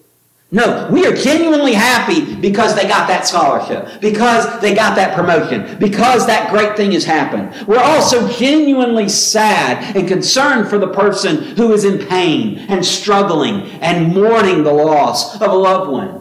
No, 0.50 0.88
we 0.88 1.04
are 1.04 1.12
genuinely 1.12 1.73
happy 1.73 2.37
because 2.37 2.76
they 2.76 2.87
got 2.87 3.09
that 3.09 3.26
scholarship, 3.26 4.00
because 4.00 4.61
they 4.61 4.73
got 4.73 4.95
that 4.95 5.16
promotion, 5.16 5.78
because 5.78 6.26
that 6.28 6.50
great 6.50 6.76
thing 6.76 6.93
has 6.93 7.04
happened. 7.04 7.66
We're 7.66 7.83
also 7.83 8.28
genuinely 8.28 9.09
sad 9.09 9.97
and 9.97 10.07
concerned 10.07 10.69
for 10.69 10.78
the 10.78 10.87
person 10.87 11.57
who 11.57 11.73
is 11.73 11.85
in 11.85 12.07
pain 12.07 12.59
and 12.69 12.87
struggling 12.87 13.62
and 13.81 14.14
mourning 14.14 14.62
the 14.62 14.73
loss 14.73 15.35
of 15.40 15.50
a 15.50 15.54
loved 15.54 15.90
one 15.90 16.21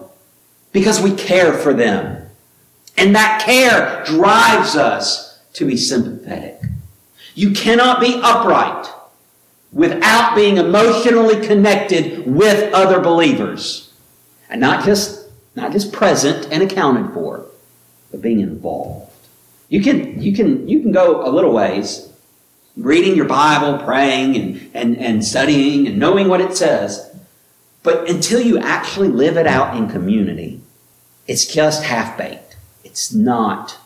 because 0.71 0.99
we 0.99 1.13
care 1.15 1.53
for 1.53 1.73
them. 1.73 2.22
And 2.97 3.15
that 3.15 3.41
care 3.41 4.03
drives 4.05 4.75
us 4.75 5.39
to 5.53 5.65
be 5.65 5.77
sympathetic. 5.77 6.61
You 7.35 7.51
cannot 7.51 7.99
be 7.99 8.19
upright 8.21 8.87
without 9.71 10.35
being 10.35 10.57
emotionally 10.57 11.45
connected 11.45 12.27
with 12.27 12.73
other 12.73 12.99
believers. 12.99 13.91
And 14.49 14.61
not 14.61 14.85
just, 14.85 15.27
not 15.55 15.71
just 15.71 15.91
present 15.91 16.47
and 16.51 16.61
accounted 16.61 17.13
for, 17.13 17.45
but 18.11 18.21
being 18.21 18.39
involved. 18.39 19.11
You 19.69 19.81
can, 19.81 20.21
you 20.21 20.33
can, 20.33 20.67
you 20.67 20.81
can 20.81 20.91
go 20.91 21.27
a 21.27 21.31
little 21.31 21.51
ways 21.51 22.09
reading 22.77 23.15
your 23.15 23.25
Bible, 23.25 23.83
praying 23.83 24.35
and, 24.35 24.69
and, 24.73 24.97
and 24.97 25.25
studying 25.25 25.87
and 25.87 25.97
knowing 25.97 26.27
what 26.27 26.41
it 26.41 26.55
says. 26.55 27.09
But 27.81 28.09
until 28.09 28.41
you 28.41 28.59
actually 28.59 29.09
live 29.09 29.37
it 29.37 29.47
out 29.47 29.75
in 29.75 29.89
community, 29.89 30.61
it's 31.27 31.45
just 31.45 31.83
half 31.83 32.17
baked. 32.17 32.42
It's 32.93 33.11
not, 33.11 33.79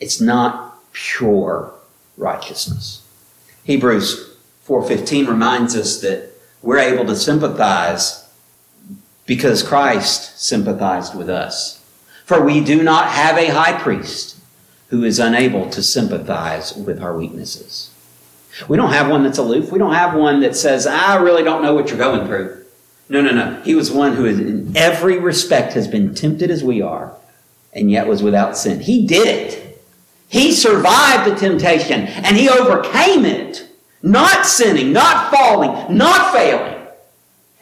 it's 0.00 0.22
not 0.22 0.78
pure 0.94 1.70
righteousness. 2.16 3.06
Hebrews 3.64 4.36
4.15 4.66 5.28
reminds 5.28 5.76
us 5.76 6.00
that 6.00 6.30
we're 6.62 6.78
able 6.78 7.04
to 7.04 7.14
sympathize 7.14 8.26
because 9.26 9.62
Christ 9.62 10.40
sympathized 10.40 11.14
with 11.14 11.28
us. 11.28 11.84
For 12.24 12.42
we 12.42 12.64
do 12.64 12.82
not 12.82 13.08
have 13.08 13.36
a 13.36 13.52
high 13.52 13.78
priest 13.78 14.38
who 14.88 15.04
is 15.04 15.18
unable 15.18 15.68
to 15.68 15.82
sympathize 15.82 16.74
with 16.74 17.02
our 17.02 17.14
weaknesses. 17.14 17.90
We 18.66 18.78
don't 18.78 18.94
have 18.94 19.10
one 19.10 19.24
that's 19.24 19.36
aloof. 19.36 19.70
We 19.70 19.78
don't 19.78 19.92
have 19.92 20.14
one 20.14 20.40
that 20.40 20.56
says, 20.56 20.86
I 20.86 21.16
really 21.16 21.44
don't 21.44 21.60
know 21.60 21.74
what 21.74 21.90
you're 21.90 21.98
going 21.98 22.26
through. 22.26 22.64
No, 23.10 23.20
no, 23.20 23.30
no. 23.30 23.60
He 23.60 23.74
was 23.74 23.90
one 23.90 24.14
who 24.14 24.24
in 24.24 24.74
every 24.74 25.18
respect 25.18 25.74
has 25.74 25.86
been 25.86 26.14
tempted 26.14 26.50
as 26.50 26.64
we 26.64 26.80
are 26.80 27.14
and 27.72 27.90
yet 27.90 28.06
was 28.06 28.22
without 28.22 28.56
sin. 28.56 28.80
He 28.80 29.06
did 29.06 29.28
it. 29.28 29.82
He 30.28 30.52
survived 30.52 31.30
the 31.30 31.36
temptation 31.36 32.02
and 32.02 32.36
he 32.36 32.48
overcame 32.48 33.24
it. 33.24 33.68
Not 34.02 34.46
sinning, 34.46 34.92
not 34.92 35.32
falling, 35.32 35.96
not 35.96 36.32
failing. 36.32 36.86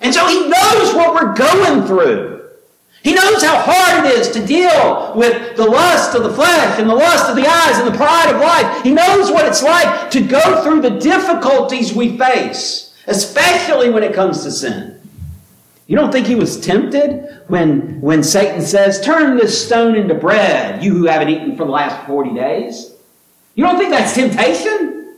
And 0.00 0.14
so 0.14 0.26
he 0.26 0.48
knows 0.48 0.94
what 0.94 1.14
we're 1.14 1.34
going 1.34 1.86
through. 1.86 2.36
He 3.02 3.14
knows 3.14 3.42
how 3.42 3.56
hard 3.60 4.04
it 4.04 4.18
is 4.18 4.30
to 4.32 4.44
deal 4.44 5.12
with 5.14 5.56
the 5.56 5.64
lust 5.64 6.16
of 6.16 6.24
the 6.24 6.32
flesh 6.32 6.78
and 6.80 6.90
the 6.90 6.94
lust 6.94 7.30
of 7.30 7.36
the 7.36 7.46
eyes 7.46 7.78
and 7.78 7.86
the 7.86 7.96
pride 7.96 8.34
of 8.34 8.40
life. 8.40 8.82
He 8.82 8.90
knows 8.90 9.30
what 9.30 9.46
it's 9.46 9.62
like 9.62 10.10
to 10.10 10.20
go 10.20 10.62
through 10.62 10.80
the 10.80 10.98
difficulties 10.98 11.94
we 11.94 12.18
face, 12.18 12.94
especially 13.06 13.90
when 13.90 14.02
it 14.02 14.12
comes 14.12 14.42
to 14.42 14.50
sin. 14.50 14.95
You 15.86 15.96
don't 15.96 16.10
think 16.10 16.26
he 16.26 16.34
was 16.34 16.60
tempted 16.60 17.42
when, 17.46 18.00
when 18.00 18.22
Satan 18.22 18.60
says, 18.62 19.00
Turn 19.00 19.36
this 19.36 19.66
stone 19.66 19.94
into 19.94 20.14
bread, 20.14 20.82
you 20.82 20.92
who 20.92 21.06
haven't 21.06 21.28
eaten 21.28 21.56
for 21.56 21.64
the 21.64 21.70
last 21.70 22.06
40 22.06 22.34
days? 22.34 22.92
You 23.54 23.64
don't 23.64 23.78
think 23.78 23.90
that's 23.90 24.14
temptation? 24.14 25.16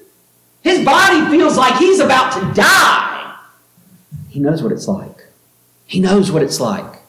His 0.63 0.85
body 0.85 1.25
feels 1.31 1.57
like 1.57 1.79
he's 1.79 2.01
about 2.01 2.33
to 2.35 2.55
die. 2.55 3.37
He 4.29 4.41
knows 4.41 4.63
what 4.63 4.73
it's 4.73 4.87
like. 4.87 5.27
He 5.87 6.01
knows 6.01 6.31
what 6.31 6.43
it's 6.43 6.61
like. 6.61 7.01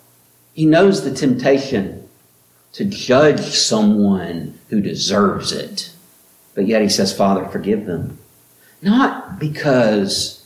He 0.54 0.66
knows 0.66 1.04
the 1.04 1.13
temptation 1.13 2.08
to 2.74 2.86
judge 2.86 3.42
someone 3.42 4.58
who 4.70 4.80
deserves 4.80 5.51
it. 5.51 5.92
But 6.56 6.68
yet 6.68 6.82
he 6.82 6.89
says, 6.89 7.16
Father, 7.16 7.46
forgive 7.46 7.86
them. 7.86 8.20
Not 8.82 9.39
because, 9.39 10.46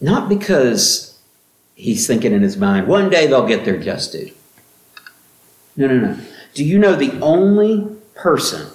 not 0.00 0.28
because 0.28 1.15
he's 1.76 2.06
thinking 2.06 2.32
in 2.32 2.42
his 2.42 2.56
mind, 2.56 2.88
one 2.88 3.08
day 3.08 3.28
they'll 3.28 3.46
get 3.46 3.64
their 3.64 3.78
just 3.78 4.12
due. 4.12 4.32
No, 5.76 5.86
no, 5.86 5.98
no. 5.98 6.18
Do 6.54 6.64
you 6.64 6.78
know 6.78 6.96
the 6.96 7.20
only 7.20 7.86
person, 8.14 8.66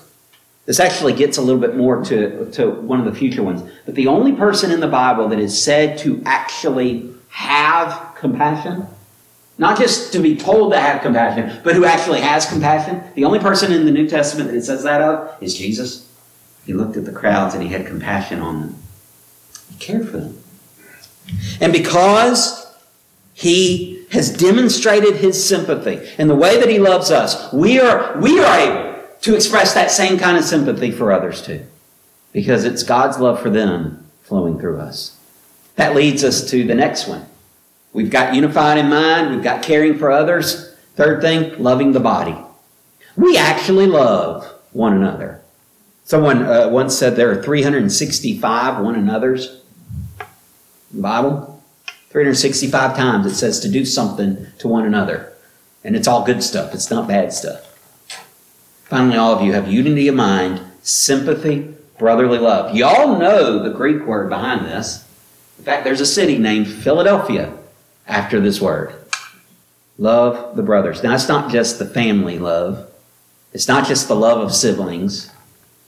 this 0.67 0.79
actually 0.79 1.13
gets 1.13 1.37
a 1.37 1.41
little 1.41 1.59
bit 1.59 1.75
more 1.75 2.03
to, 2.05 2.49
to 2.51 2.69
one 2.69 2.99
of 2.99 3.11
the 3.11 3.19
future 3.19 3.41
ones, 3.41 3.69
but 3.85 3.95
the 3.95 4.07
only 4.07 4.33
person 4.33 4.71
in 4.71 4.79
the 4.79 4.87
Bible 4.87 5.27
that 5.29 5.39
is 5.39 5.61
said 5.61 5.97
to 5.99 6.21
actually 6.25 7.11
have 7.29 8.13
compassion. 8.15 8.85
Not 9.57 9.77
just 9.77 10.13
to 10.13 10.19
be 10.19 10.35
told 10.35 10.73
to 10.73 10.79
have 10.79 11.01
compassion, 11.01 11.59
but 11.63 11.75
who 11.75 11.85
actually 11.85 12.21
has 12.21 12.45
compassion. 12.45 13.03
The 13.15 13.25
only 13.25 13.39
person 13.39 13.71
in 13.71 13.85
the 13.85 13.91
New 13.91 14.07
Testament 14.07 14.49
that 14.49 14.57
it 14.57 14.63
says 14.63 14.83
that 14.83 15.01
of 15.01 15.41
is 15.41 15.57
Jesus. 15.57 16.07
He 16.65 16.73
looked 16.73 16.97
at 16.97 17.05
the 17.05 17.11
crowds 17.11 17.55
and 17.55 17.63
he 17.63 17.69
had 17.69 17.85
compassion 17.85 18.39
on 18.39 18.61
them. 18.61 18.75
He 19.71 19.77
cared 19.77 20.07
for 20.07 20.17
them. 20.17 20.43
And 21.59 21.73
because 21.73 22.60
he 23.41 24.05
has 24.11 24.29
demonstrated 24.29 25.15
his 25.15 25.43
sympathy 25.43 26.07
and 26.19 26.29
the 26.29 26.35
way 26.35 26.59
that 26.59 26.69
he 26.69 26.77
loves 26.77 27.09
us, 27.09 27.51
we 27.51 27.79
are, 27.79 28.15
we 28.19 28.39
are 28.39 28.59
able 28.59 29.03
to 29.21 29.33
express 29.33 29.73
that 29.73 29.89
same 29.89 30.19
kind 30.19 30.37
of 30.37 30.43
sympathy 30.43 30.91
for 30.91 31.11
others 31.11 31.41
too. 31.41 31.65
Because 32.33 32.65
it's 32.65 32.83
God's 32.83 33.17
love 33.17 33.41
for 33.41 33.49
them 33.49 34.05
flowing 34.21 34.59
through 34.59 34.79
us. 34.79 35.17
That 35.75 35.95
leads 35.95 36.23
us 36.23 36.47
to 36.51 36.63
the 36.65 36.75
next 36.75 37.07
one. 37.07 37.25
We've 37.93 38.11
got 38.11 38.35
unified 38.35 38.77
in 38.77 38.89
mind, 38.89 39.33
we've 39.33 39.43
got 39.43 39.63
caring 39.63 39.97
for 39.97 40.11
others. 40.11 40.75
Third 40.95 41.21
thing, 41.21 41.57
loving 41.57 41.93
the 41.93 41.99
body. 41.99 42.37
We 43.17 43.37
actually 43.37 43.87
love 43.87 44.45
one 44.71 44.93
another. 44.93 45.41
Someone 46.03 46.43
uh, 46.43 46.69
once 46.69 46.95
said 46.95 47.15
there 47.15 47.31
are 47.31 47.41
365 47.41 48.83
one 48.83 48.93
another's 48.93 49.63
in 50.91 50.97
the 50.97 51.01
Bible. 51.01 51.50
365 52.11 52.97
times 52.97 53.25
it 53.25 53.35
says 53.35 53.61
to 53.61 53.69
do 53.69 53.85
something 53.85 54.47
to 54.59 54.67
one 54.67 54.85
another. 54.85 55.31
And 55.83 55.95
it's 55.95 56.07
all 56.07 56.25
good 56.25 56.43
stuff, 56.43 56.73
it's 56.73 56.91
not 56.91 57.07
bad 57.07 57.31
stuff. 57.31 57.67
Finally, 58.83 59.17
all 59.17 59.33
of 59.33 59.41
you 59.41 59.53
have 59.53 59.71
unity 59.71 60.09
of 60.09 60.15
mind, 60.15 60.59
sympathy, 60.83 61.73
brotherly 61.97 62.37
love. 62.37 62.75
Y'all 62.75 63.17
know 63.17 63.63
the 63.63 63.69
Greek 63.69 64.05
word 64.05 64.27
behind 64.27 64.65
this. 64.65 65.07
In 65.57 65.63
fact, 65.63 65.85
there's 65.85 66.01
a 66.01 66.05
city 66.05 66.37
named 66.37 66.67
Philadelphia 66.67 67.53
after 68.05 68.41
this 68.41 68.59
word. 68.59 68.93
Love 69.97 70.57
the 70.57 70.63
brothers. 70.63 71.01
Now, 71.03 71.13
it's 71.13 71.29
not 71.29 71.49
just 71.49 71.79
the 71.79 71.85
family 71.85 72.37
love. 72.39 72.91
It's 73.53 73.67
not 73.67 73.87
just 73.87 74.09
the 74.09 74.15
love 74.15 74.39
of 74.39 74.53
siblings. 74.53 75.31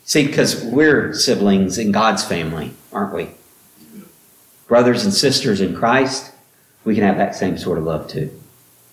See, 0.06 0.25
because 0.25 0.63
we're 0.63 1.13
siblings 1.13 1.77
in 1.77 1.92
God's 1.92 2.24
family, 2.24 2.74
aren't 2.94 3.13
we? 3.13 3.32
Brothers 4.74 5.03
and 5.03 5.13
sisters 5.13 5.62
in 5.62 5.75
Christ, 5.75 6.34
we 6.84 6.96
can 6.96 7.03
have 7.03 7.18
that 7.18 7.36
same 7.36 7.60
sort 7.60 7.77
of 7.77 7.84
love 7.84 8.08
too. 8.08 8.32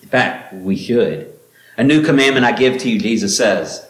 In 0.03 0.09
fact, 0.09 0.53
we 0.53 0.75
should. 0.75 1.33
A 1.75 1.83
new 1.83 2.03
commandment 2.03 2.45
I 2.45 2.51
give 2.51 2.77
to 2.81 2.87
you, 2.87 2.99
Jesus 2.99 3.35
says, 3.35 3.89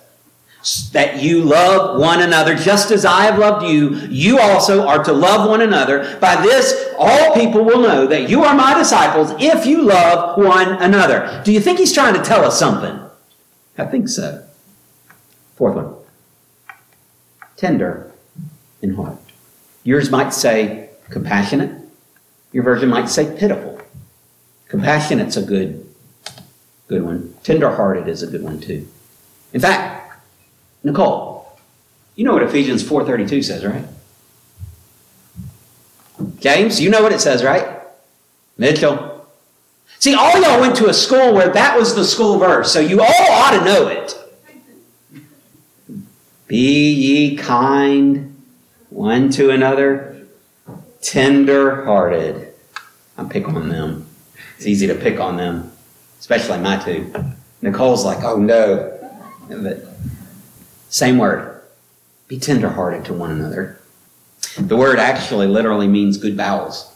that 0.93 1.21
you 1.21 1.43
love 1.43 1.99
one 1.99 2.21
another 2.21 2.55
just 2.55 2.91
as 2.91 3.03
I 3.03 3.23
have 3.23 3.37
loved 3.37 3.65
you. 3.65 3.97
You 4.07 4.39
also 4.39 4.87
are 4.87 5.03
to 5.03 5.11
love 5.11 5.49
one 5.49 5.59
another. 5.59 6.17
By 6.21 6.41
this, 6.41 6.93
all 6.97 7.33
people 7.33 7.65
will 7.65 7.81
know 7.81 8.07
that 8.07 8.29
you 8.29 8.45
are 8.45 8.55
my 8.55 8.73
disciples 8.73 9.33
if 9.37 9.65
you 9.65 9.81
love 9.81 10.37
one 10.37 10.81
another. 10.81 11.41
Do 11.43 11.51
you 11.51 11.59
think 11.59 11.77
he's 11.77 11.91
trying 11.91 12.13
to 12.13 12.23
tell 12.23 12.45
us 12.45 12.57
something? 12.57 12.97
I 13.77 13.83
think 13.83 14.07
so. 14.07 14.47
Fourth 15.57 15.75
one 15.75 15.95
tender 17.57 18.13
in 18.81 18.93
heart. 18.93 19.17
Yours 19.83 20.09
might 20.09 20.33
say 20.33 20.91
compassionate. 21.09 21.80
Your 22.51 22.63
version 22.63 22.89
might 22.89 23.09
say 23.09 23.35
pitiful. 23.37 23.79
Compassionate's 24.67 25.37
a 25.37 25.41
good, 25.41 25.87
good 26.87 27.03
one. 27.03 27.33
Tender-hearted 27.43 28.07
is 28.07 28.23
a 28.23 28.27
good 28.27 28.43
one 28.43 28.59
too. 28.59 28.87
In 29.53 29.61
fact, 29.61 30.21
Nicole, 30.83 31.59
you 32.15 32.25
know 32.25 32.33
what 32.33 32.43
Ephesians 32.43 32.83
4.32 32.83 33.43
says, 33.43 33.65
right? 33.65 33.85
James, 36.39 36.79
you 36.79 36.89
know 36.89 37.01
what 37.01 37.11
it 37.11 37.21
says, 37.21 37.43
right? 37.43 37.79
Mitchell. 38.57 39.27
See, 39.99 40.15
all 40.15 40.39
y'all 40.41 40.59
went 40.59 40.75
to 40.77 40.89
a 40.89 40.93
school 40.93 41.33
where 41.33 41.49
that 41.49 41.77
was 41.77 41.95
the 41.95 42.03
school 42.03 42.37
verse, 42.37 42.71
so 42.71 42.79
you 42.79 43.01
all 43.01 43.31
ought 43.31 43.57
to 43.59 43.65
know 43.65 43.87
it. 43.87 44.17
Be 46.47 46.91
ye 46.91 47.37
kind 47.37 48.35
one 48.89 49.29
to 49.31 49.51
another, 49.51 50.10
tender 51.01 51.85
hearted. 51.85 52.53
I 53.17 53.23
pick 53.25 53.47
on 53.47 53.69
them. 53.69 54.07
It's 54.57 54.65
easy 54.65 54.87
to 54.87 54.95
pick 54.95 55.19
on 55.19 55.37
them, 55.37 55.71
especially 56.19 56.59
my 56.59 56.77
two. 56.77 57.13
Nicole's 57.61 58.05
like, 58.05 58.23
oh 58.23 58.37
no. 58.37 58.97
But 59.49 59.85
same 60.89 61.17
word. 61.17 61.61
Be 62.27 62.39
tender 62.39 62.69
hearted 62.69 63.05
to 63.05 63.13
one 63.13 63.31
another. 63.31 63.79
The 64.57 64.77
word 64.77 64.99
actually 64.99 65.47
literally 65.47 65.87
means 65.87 66.17
good 66.17 66.37
bowels. 66.37 66.91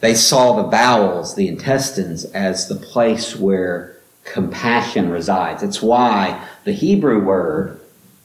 They 0.00 0.14
saw 0.14 0.54
the 0.54 0.68
bowels, 0.68 1.34
the 1.34 1.48
intestines, 1.48 2.24
as 2.26 2.68
the 2.68 2.74
place 2.74 3.36
where 3.36 3.96
compassion 4.24 5.10
resides. 5.10 5.62
It's 5.62 5.82
why 5.82 6.46
the 6.64 6.72
Hebrew 6.72 7.22
word 7.22 7.80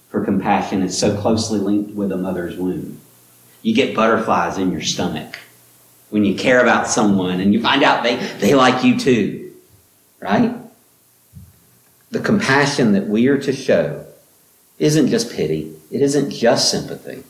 for 0.10 0.24
compassion 0.24 0.82
is 0.82 0.98
so 0.98 1.20
closely 1.20 1.60
linked 1.60 1.94
with 1.94 2.12
a 2.12 2.18
mother's 2.18 2.58
womb. 2.58 3.00
You 3.66 3.74
get 3.74 3.96
butterflies 3.96 4.60
in 4.60 4.72
your 4.72 4.84
stomach 4.84 5.40
when 6.12 6.24
you 6.24 6.36
care 6.36 6.62
about 6.62 6.88
someone 6.88 7.40
and 7.40 7.52
you 7.52 7.64
find 7.64 7.82
out 7.82 8.04
they, 8.04 8.18
they 8.38 8.54
like 8.54 8.84
you 8.84 9.00
too, 9.00 9.54
right? 10.20 10.54
The 12.12 12.20
compassion 12.20 12.92
that 12.92 13.08
we 13.08 13.28
are 13.28 13.40
to 13.40 13.52
show 13.52 14.06
isn't 14.78 15.08
just 15.08 15.32
pity, 15.32 15.76
it 15.90 16.04
isn't 16.04 16.30
just 16.30 16.70
sympathy. 16.70 17.24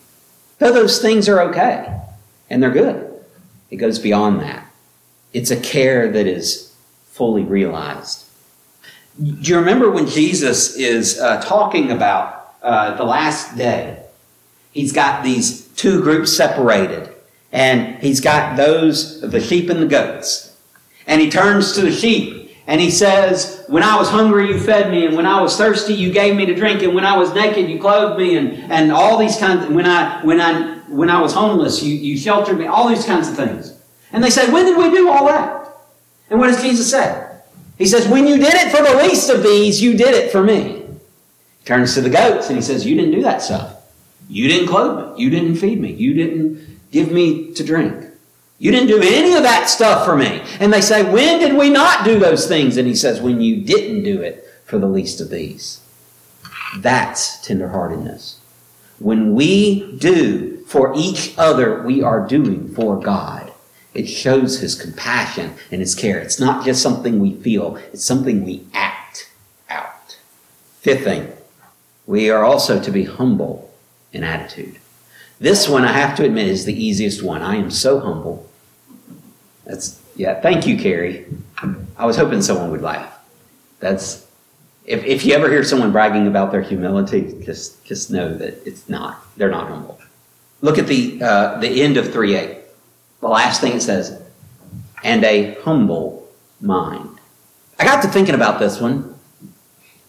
Though 0.60 0.74
those 0.74 1.02
things 1.02 1.30
are 1.30 1.40
okay 1.40 2.02
and 2.50 2.62
they're 2.62 2.70
good, 2.70 3.10
it 3.72 3.78
goes 3.78 3.98
beyond 3.98 4.42
that. 4.42 4.70
It's 5.32 5.52
a 5.52 5.60
care 5.62 6.12
that 6.12 6.28
is 6.28 6.76
fully 7.12 7.44
realized. 7.44 8.26
Do 9.18 9.32
you 9.32 9.58
remember 9.58 9.90
when 9.90 10.06
Jesus 10.06 10.76
is 10.76 11.18
uh, 11.18 11.42
talking 11.42 11.92
about 11.92 12.56
uh, 12.62 12.98
the 12.98 13.06
last 13.06 13.56
day, 13.56 14.05
he's 14.76 14.94
got 14.94 15.24
these 15.24 15.68
two 15.70 16.04
groups 16.04 16.32
separated. 16.38 17.10
And 17.52 17.98
he's 18.04 18.20
got 18.20 18.58
those, 18.58 19.22
the 19.22 19.40
sheep 19.40 19.70
and 19.70 19.82
the 19.82 19.88
goats. 19.88 20.56
And 21.08 21.22
he 21.22 21.32
turns 21.32 21.74
to 21.74 21.82
the 21.82 21.92
sheep 21.92 22.56
and 22.68 22.82
he 22.82 22.92
says, 22.92 23.64
When 23.68 23.82
I 23.82 23.98
was 23.98 24.10
hungry, 24.10 24.50
you 24.50 24.60
fed 24.60 24.92
me. 24.92 25.06
And 25.06 25.16
when 25.16 25.26
I 25.26 25.42
was 25.42 25.56
thirsty, 25.56 25.94
you 25.94 26.12
gave 26.12 26.36
me 26.36 26.46
to 26.48 26.54
drink. 26.54 26.84
And 26.84 26.94
when 26.94 27.06
I 27.06 27.18
was 27.18 27.34
naked, 27.34 27.70
you 27.70 27.80
clothed 27.80 28.20
me. 28.20 28.38
And, 28.38 28.72
and 28.72 28.92
all 28.92 29.18
these 29.18 29.38
kinds 29.38 29.72
when 29.72 29.86
I, 29.86 30.24
when 30.26 30.42
I, 30.42 30.80
when 30.90 31.10
I 31.10 31.22
was 31.22 31.34
homeless, 31.34 31.82
you, 31.82 31.96
you 31.96 32.18
sheltered 32.18 32.58
me. 32.58 32.66
All 32.68 32.90
these 32.90 33.06
kinds 33.06 33.30
of 33.30 33.36
things. 33.36 33.80
And 34.12 34.24
they 34.24 34.30
say, 34.30 34.52
When 34.52 34.66
did 34.66 34.78
we 34.78 34.90
do 34.92 35.10
all 35.10 35.26
that? 35.28 35.70
And 36.30 36.40
what 36.40 36.48
does 36.48 36.62
Jesus 36.62 36.90
say? 36.92 37.26
He 37.78 37.86
says, 37.86 38.08
When 38.08 38.28
you 38.28 38.38
did 38.38 38.54
it 38.54 38.76
for 38.76 38.84
the 38.84 38.98
least 38.98 39.30
of 39.30 39.44
these, 39.44 39.82
you 39.82 39.96
did 39.96 40.14
it 40.14 40.32
for 40.32 40.44
me 40.44 40.84
He 41.60 41.66
turns 41.66 41.94
to 41.94 42.02
the 42.02 42.10
goats 42.10 42.48
and 42.48 42.56
he 42.58 42.62
says, 42.62 42.86
You 42.86 42.96
didn't 42.96 43.12
do 43.12 43.22
that 43.22 43.42
stuff. 43.42 43.75
You 44.28 44.48
didn't 44.48 44.68
clothe 44.68 45.18
me. 45.18 45.24
You 45.24 45.30
didn't 45.30 45.56
feed 45.56 45.80
me. 45.80 45.92
You 45.92 46.14
didn't 46.14 46.92
give 46.92 47.12
me 47.12 47.54
to 47.54 47.64
drink. 47.64 48.06
You 48.58 48.72
didn't 48.72 48.88
do 48.88 49.02
any 49.02 49.34
of 49.34 49.44
that 49.44 49.70
stuff 49.70 50.06
for 50.06 50.16
me. 50.16 50.42
And 50.60 50.72
they 50.72 50.82
say, 50.82 51.04
When 51.04 51.40
did 51.40 51.58
we 51.58 51.70
not 51.70 52.06
do 52.06 52.20
those 52.20 52.48
things? 52.48 52.78
And 52.78 52.88
he 52.88 52.96
says, 52.96 53.22
When 53.22 53.42
you 53.42 53.62
didn't 53.62 54.04
do 54.04 54.22
it 54.22 54.46
for 54.66 54.80
the 54.80 54.88
least 54.88 55.22
of 55.22 55.30
these. 55.30 55.82
That's 56.78 57.46
tenderheartedness. 57.48 58.38
When 59.00 59.36
we 59.36 59.98
do 59.98 60.58
for 60.66 60.94
each 60.96 61.34
other, 61.38 61.82
we 61.84 62.02
are 62.02 62.26
doing 62.26 62.74
for 62.74 63.00
God. 63.00 63.52
It 63.94 64.08
shows 64.08 64.60
his 64.60 64.76
compassion 64.76 65.54
and 65.72 65.80
his 65.82 65.96
care. 65.96 66.20
It's 66.20 66.40
not 66.40 66.66
just 66.66 66.82
something 66.82 67.20
we 67.20 67.34
feel, 67.34 67.78
it's 67.94 68.04
something 68.04 68.44
we 68.44 68.66
act 68.74 69.32
out. 69.70 70.18
Fifth 70.80 71.04
thing, 71.04 71.32
we 72.06 72.30
are 72.30 72.44
also 72.44 72.82
to 72.82 72.92
be 72.92 73.06
humble 73.06 73.65
in 74.16 74.24
attitude. 74.24 74.80
This 75.40 75.68
one, 75.68 75.84
I 75.84 75.92
have 75.92 76.16
to 76.18 76.24
admit, 76.24 76.48
is 76.48 76.66
the 76.66 76.74
easiest 76.74 77.22
one. 77.22 77.42
I 77.42 77.58
am 77.58 77.70
so 77.70 78.00
humble. 78.00 78.50
That's 79.66 80.02
yeah. 80.16 80.40
Thank 80.40 80.66
you, 80.66 80.78
Carrie. 80.78 81.26
I 81.98 82.06
was 82.06 82.16
hoping 82.16 82.42
someone 82.42 82.72
would 82.72 82.82
laugh. 82.82 83.20
That's 83.80 84.26
if, 84.86 85.04
if 85.04 85.26
you 85.26 85.34
ever 85.34 85.50
hear 85.50 85.64
someone 85.64 85.92
bragging 85.92 86.28
about 86.28 86.52
their 86.52 86.62
humility, 86.62 87.42
just 87.44 87.84
just 87.84 88.10
know 88.10 88.34
that 88.36 88.66
it's 88.66 88.88
not. 88.88 89.22
They're 89.36 89.52
not 89.52 89.68
humble. 89.68 90.00
Look 90.62 90.78
at 90.78 90.88
the 90.88 91.22
uh, 91.22 91.60
the 91.60 91.82
end 91.82 91.98
of 91.98 92.14
three 92.14 92.36
eight. 92.36 92.60
The 93.20 93.28
last 93.28 93.60
thing 93.60 93.74
it 93.74 93.82
says, 93.82 94.22
and 95.04 95.24
a 95.24 95.56
humble 95.62 96.30
mind. 96.62 97.20
I 97.78 97.84
got 97.84 98.02
to 98.04 98.08
thinking 98.08 98.36
about 98.36 98.60
this 98.60 98.80
one 98.80 99.20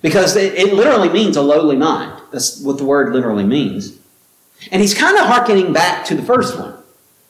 because 0.02 0.36
it, 0.36 0.54
it 0.54 0.74
literally 0.74 1.08
means 1.08 1.36
a 1.36 1.42
lowly 1.42 1.76
mind. 1.76 2.15
That's 2.32 2.60
what 2.60 2.78
the 2.78 2.84
word 2.84 3.12
literally 3.12 3.44
means. 3.44 3.98
And 4.70 4.80
he's 4.80 4.94
kind 4.94 5.16
of 5.16 5.26
hearkening 5.26 5.72
back 5.72 6.04
to 6.06 6.14
the 6.14 6.22
first 6.22 6.58
one. 6.58 6.76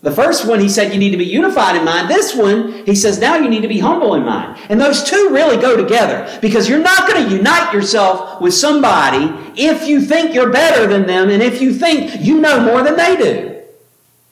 The 0.02 0.12
first 0.12 0.46
one, 0.46 0.60
he 0.60 0.68
said 0.68 0.92
you 0.92 1.00
need 1.00 1.10
to 1.10 1.16
be 1.16 1.24
unified 1.24 1.74
in 1.74 1.84
mind. 1.84 2.08
This 2.08 2.34
one, 2.34 2.84
he 2.84 2.94
says 2.94 3.18
now 3.18 3.36
you 3.36 3.48
need 3.48 3.62
to 3.62 3.68
be 3.68 3.78
humble 3.78 4.14
in 4.14 4.24
mind. 4.24 4.60
And 4.68 4.80
those 4.80 5.02
two 5.02 5.30
really 5.30 5.56
go 5.56 5.76
together 5.76 6.38
because 6.40 6.68
you're 6.68 6.78
not 6.78 7.08
going 7.08 7.24
to 7.24 7.34
unite 7.34 7.72
yourself 7.72 8.40
with 8.40 8.54
somebody 8.54 9.34
if 9.60 9.88
you 9.88 10.00
think 10.00 10.34
you're 10.34 10.52
better 10.52 10.86
than 10.86 11.06
them 11.06 11.30
and 11.30 11.42
if 11.42 11.60
you 11.60 11.74
think 11.74 12.20
you 12.20 12.40
know 12.40 12.60
more 12.60 12.82
than 12.82 12.96
they 12.96 13.16
do. 13.16 13.62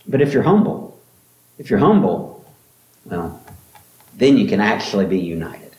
But 0.07 0.21
if 0.21 0.33
you're 0.33 0.43
humble, 0.43 1.01
if 1.59 1.71
you're 1.71 1.79
humble, 1.79 2.45
well, 3.05 3.43
then 4.15 4.37
you 4.37 4.47
can 4.47 4.61
actually 4.61 5.07
be 5.07 5.19
united. 5.19 5.73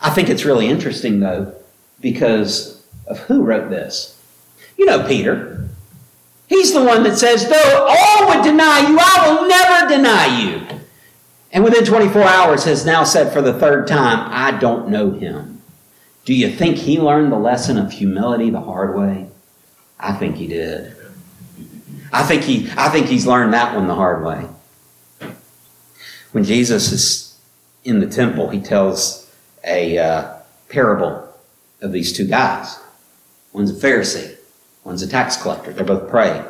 I 0.00 0.10
think 0.10 0.28
it's 0.28 0.44
really 0.44 0.66
interesting, 0.66 1.20
though, 1.20 1.54
because 2.00 2.79
of 3.10 3.18
who 3.20 3.42
wrote 3.42 3.68
this. 3.68 4.18
You 4.78 4.86
know 4.86 5.06
Peter. 5.06 5.68
He's 6.46 6.72
the 6.72 6.82
one 6.82 7.02
that 7.02 7.18
says, 7.18 7.48
Though 7.48 7.86
all 7.88 8.28
would 8.28 8.42
deny 8.42 8.88
you, 8.88 8.98
I 8.98 9.28
will 9.28 9.48
never 9.48 9.88
deny 9.88 10.40
you. 10.40 10.80
And 11.52 11.64
within 11.64 11.84
24 11.84 12.22
hours 12.22 12.64
has 12.64 12.86
now 12.86 13.04
said 13.04 13.32
for 13.32 13.42
the 13.42 13.52
third 13.52 13.86
time, 13.86 14.28
I 14.30 14.58
don't 14.58 14.88
know 14.88 15.10
him. 15.10 15.62
Do 16.24 16.34
you 16.34 16.50
think 16.50 16.76
he 16.76 16.98
learned 16.98 17.32
the 17.32 17.38
lesson 17.38 17.76
of 17.76 17.92
humility 17.92 18.50
the 18.50 18.60
hard 18.60 18.96
way? 18.96 19.28
I 19.98 20.12
think 20.12 20.36
he 20.36 20.46
did. 20.46 20.96
I 22.12 22.22
think 22.22 22.42
he 22.42 22.70
I 22.76 22.88
think 22.88 23.06
he's 23.06 23.26
learned 23.26 23.52
that 23.52 23.74
one 23.74 23.86
the 23.86 23.94
hard 23.94 24.24
way. 24.24 24.46
When 26.32 26.44
Jesus 26.44 26.92
is 26.92 27.38
in 27.84 28.00
the 28.00 28.06
temple, 28.06 28.48
he 28.48 28.60
tells 28.60 29.30
a 29.64 29.98
uh, 29.98 30.34
parable 30.68 31.28
of 31.80 31.92
these 31.92 32.12
two 32.12 32.26
guys. 32.26 32.78
One's 33.52 33.70
a 33.70 33.86
Pharisee, 33.86 34.36
one's 34.84 35.02
a 35.02 35.08
tax 35.08 35.40
collector. 35.40 35.72
They're 35.72 35.84
both 35.84 36.08
praying. 36.08 36.44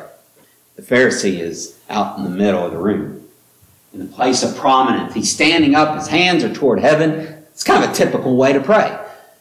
The 0.75 0.81
Pharisee 0.83 1.39
is 1.39 1.77
out 1.89 2.17
in 2.17 2.23
the 2.23 2.29
middle 2.29 2.65
of 2.65 2.71
the 2.71 2.77
room, 2.77 3.27
in 3.93 4.01
a 4.01 4.05
place 4.05 4.43
of 4.43 4.55
prominence. 4.55 5.13
He's 5.13 5.31
standing 5.31 5.75
up, 5.75 5.97
his 5.97 6.07
hands 6.07 6.43
are 6.43 6.53
toward 6.53 6.79
heaven. 6.79 7.11
It's 7.51 7.63
kind 7.63 7.83
of 7.83 7.91
a 7.91 7.93
typical 7.93 8.37
way 8.37 8.53
to 8.53 8.61
pray 8.61 8.97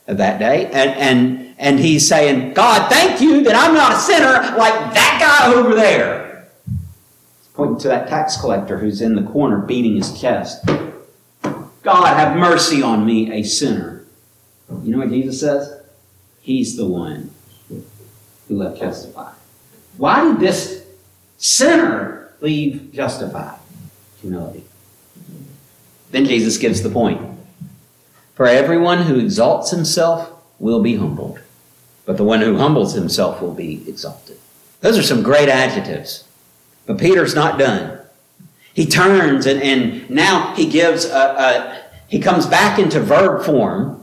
of 0.07 0.17
that 0.19 0.39
day. 0.39 0.67
And, 0.67 0.91
and, 0.91 1.55
and 1.59 1.79
he's 1.79 2.09
saying, 2.09 2.55
God, 2.55 2.91
thank 2.91 3.21
you 3.21 3.45
that 3.45 3.55
I'm 3.55 3.75
not 3.75 3.93
a 3.93 3.99
sinner 3.99 4.57
like 4.57 4.95
that 4.95 5.19
guy 5.21 5.55
over 5.55 5.75
there. 5.75 6.49
He's 6.67 7.49
pointing 7.55 7.79
to 7.81 7.89
that 7.89 8.09
tax 8.09 8.37
collector 8.39 8.79
who's 8.79 9.01
in 9.01 9.15
the 9.15 9.31
corner 9.31 9.59
beating 9.59 9.97
his 9.97 10.21
chest. 10.21 10.67
God, 11.83 12.17
have 12.17 12.37
mercy 12.37 12.83
on 12.83 13.07
me, 13.07 13.33
a 13.33 13.43
sinner. 13.43 14.05
You 14.83 14.93
know 14.93 14.99
what 14.99 15.11
Jesus 15.11 15.41
says? 15.41 15.83
He's 16.41 16.77
the 16.77 16.87
one 16.87 17.31
who 18.51 18.57
left 18.57 18.81
justified. 18.81 19.33
Why 19.97 20.25
did 20.25 20.41
this 20.41 20.85
sinner 21.39 22.33
leave 22.41 22.93
justified? 22.93 23.59
Humility. 24.21 24.65
Then 26.11 26.25
Jesus 26.27 26.59
gives 26.59 26.83
the 26.83 26.91
point. 26.91 27.23
For 28.35 28.47
everyone 28.47 29.05
who 29.05 29.21
exalts 29.21 29.71
himself 29.71 30.33
will 30.59 30.83
be 30.83 30.97
humbled, 30.97 31.39
but 32.05 32.17
the 32.17 32.25
one 32.25 32.41
who 32.41 32.57
humbles 32.57 32.95
himself 32.95 33.41
will 33.41 33.55
be 33.55 33.89
exalted. 33.89 34.39
Those 34.81 34.99
are 34.99 35.03
some 35.03 35.23
great 35.23 35.49
adjectives. 35.49 36.25
But 36.87 36.99
Peter's 36.99 37.37
not 37.37 37.59
done. 37.59 38.01
He 38.75 38.85
turns 38.85 39.47
and, 39.47 39.63
and 39.63 40.11
now 40.11 40.55
he 40.57 40.69
gives 40.69 41.05
a, 41.05 41.17
a 41.17 41.83
he 42.09 42.19
comes 42.19 42.47
back 42.47 42.81
into 42.81 42.99
verb 42.99 43.45
form, 43.45 44.00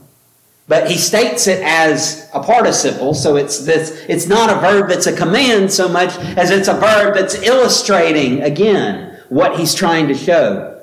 but 0.68 0.90
he 0.90 0.98
states 0.98 1.46
it 1.46 1.62
as 1.62 2.28
a 2.34 2.40
participle, 2.40 3.14
so 3.14 3.36
it's 3.36 3.64
this 3.64 4.04
it's 4.06 4.26
not 4.26 4.50
a 4.50 4.60
verb 4.60 4.90
that's 4.90 5.06
a 5.06 5.16
command 5.16 5.72
so 5.72 5.88
much 5.88 6.14
as 6.36 6.50
it's 6.50 6.68
a 6.68 6.74
verb 6.74 7.14
that's 7.14 7.34
illustrating 7.42 8.42
again 8.42 9.18
what 9.30 9.58
he's 9.58 9.74
trying 9.74 10.06
to 10.08 10.14
show. 10.14 10.80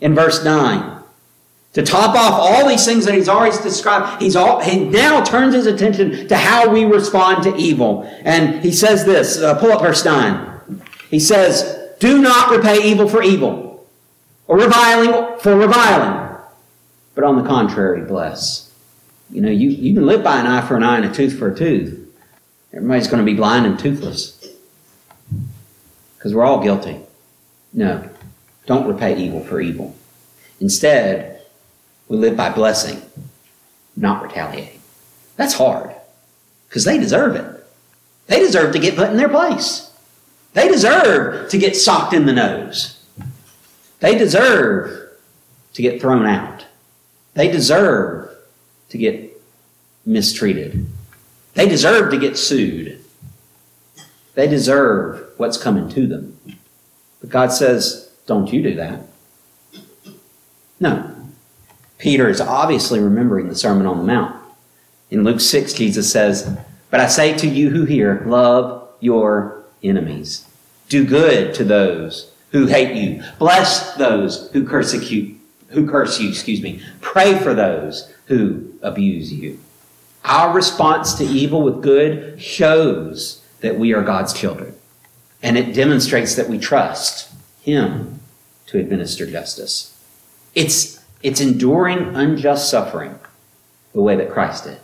In 0.00 0.14
verse 0.14 0.44
9. 0.44 0.98
To 1.74 1.82
top 1.82 2.16
off 2.16 2.32
all 2.32 2.68
these 2.68 2.84
things 2.84 3.04
that 3.04 3.14
he's 3.14 3.28
already 3.28 3.56
described, 3.62 4.22
he's 4.22 4.36
all, 4.36 4.60
he 4.60 4.84
now 4.84 5.22
turns 5.22 5.54
his 5.54 5.66
attention 5.66 6.28
to 6.28 6.36
how 6.36 6.68
we 6.70 6.84
respond 6.84 7.42
to 7.44 7.54
evil. 7.56 8.08
And 8.22 8.62
he 8.62 8.72
says 8.72 9.04
this, 9.04 9.38
uh, 9.38 9.58
pull 9.58 9.72
up 9.72 9.82
verse 9.82 10.04
9. 10.04 10.82
He 11.10 11.20
says, 11.20 11.94
Do 12.00 12.22
not 12.22 12.50
repay 12.50 12.82
evil 12.84 13.08
for 13.08 13.22
evil, 13.22 13.86
or 14.46 14.58
reviling 14.58 15.38
for 15.40 15.56
reviling, 15.56 16.38
but 17.14 17.24
on 17.24 17.36
the 17.36 17.48
contrary, 17.48 18.04
bless. 18.04 18.67
You 19.30 19.42
know, 19.42 19.50
you, 19.50 19.70
you 19.70 19.94
can 19.94 20.06
live 20.06 20.24
by 20.24 20.40
an 20.40 20.46
eye 20.46 20.66
for 20.66 20.76
an 20.76 20.82
eye 20.82 20.96
and 20.96 21.04
a 21.04 21.12
tooth 21.12 21.38
for 21.38 21.52
a 21.52 21.54
tooth. 21.54 21.94
Everybody's 22.72 23.08
going 23.08 23.24
to 23.24 23.30
be 23.30 23.36
blind 23.36 23.66
and 23.66 23.78
toothless. 23.78 24.46
Because 26.16 26.34
we're 26.34 26.44
all 26.44 26.62
guilty. 26.62 27.00
No, 27.72 28.08
don't 28.66 28.86
repay 28.86 29.16
evil 29.18 29.40
for 29.40 29.60
evil. 29.60 29.94
Instead, 30.60 31.42
we 32.08 32.16
live 32.16 32.36
by 32.36 32.50
blessing, 32.50 33.02
not 33.96 34.22
retaliating. 34.22 34.80
That's 35.36 35.54
hard 35.54 35.94
because 36.68 36.84
they 36.84 36.98
deserve 36.98 37.36
it. 37.36 37.66
They 38.26 38.40
deserve 38.40 38.72
to 38.72 38.78
get 38.78 38.96
put 38.96 39.10
in 39.10 39.16
their 39.16 39.28
place. 39.28 39.90
They 40.54 40.68
deserve 40.68 41.50
to 41.50 41.58
get 41.58 41.76
socked 41.76 42.12
in 42.12 42.26
the 42.26 42.32
nose. 42.32 43.02
They 44.00 44.16
deserve 44.16 45.10
to 45.74 45.82
get 45.82 46.00
thrown 46.00 46.26
out. 46.26 46.66
They 47.34 47.50
deserve 47.50 48.27
to 48.88 48.98
get 48.98 49.40
mistreated. 50.04 50.86
They 51.54 51.68
deserve 51.68 52.10
to 52.12 52.18
get 52.18 52.38
sued. 52.38 53.04
They 54.34 54.46
deserve 54.46 55.32
what's 55.36 55.56
coming 55.56 55.88
to 55.90 56.06
them. 56.06 56.38
But 57.20 57.30
God 57.30 57.52
says, 57.52 58.10
don't 58.26 58.52
you 58.52 58.62
do 58.62 58.74
that. 58.76 59.00
No. 60.78 61.14
Peter 61.98 62.28
is 62.28 62.40
obviously 62.40 63.00
remembering 63.00 63.48
the 63.48 63.56
Sermon 63.56 63.86
on 63.86 63.98
the 63.98 64.04
Mount. 64.04 64.36
In 65.10 65.24
Luke 65.24 65.40
6, 65.40 65.72
Jesus 65.72 66.12
says, 66.12 66.56
But 66.90 67.00
I 67.00 67.08
say 67.08 67.36
to 67.36 67.48
you 67.48 67.70
who 67.70 67.84
hear, 67.84 68.22
love 68.26 68.88
your 69.00 69.64
enemies. 69.82 70.46
Do 70.88 71.04
good 71.04 71.54
to 71.54 71.64
those 71.64 72.30
who 72.52 72.66
hate 72.66 72.94
you. 72.94 73.22
Bless 73.38 73.94
those 73.94 74.50
who 74.52 74.64
persecute, 74.64 75.38
who 75.70 75.88
curse 75.88 76.20
you, 76.20 76.28
excuse 76.28 76.62
me. 76.62 76.82
Pray 77.00 77.38
for 77.38 77.54
those 77.54 78.12
who 78.28 78.72
abuse 78.82 79.32
you. 79.32 79.58
Our 80.24 80.52
response 80.52 81.14
to 81.14 81.24
evil 81.24 81.62
with 81.62 81.82
good 81.82 82.40
shows 82.40 83.42
that 83.60 83.78
we 83.78 83.92
are 83.92 84.02
God's 84.02 84.32
children. 84.32 84.74
And 85.42 85.56
it 85.56 85.74
demonstrates 85.74 86.34
that 86.36 86.48
we 86.48 86.58
trust 86.58 87.32
Him 87.60 88.20
to 88.66 88.78
administer 88.78 89.26
justice. 89.26 89.94
It's, 90.54 91.02
it's 91.22 91.40
enduring 91.40 92.14
unjust 92.14 92.70
suffering 92.70 93.18
the 93.92 94.02
way 94.02 94.16
that 94.16 94.30
Christ 94.30 94.64
did. 94.64 94.78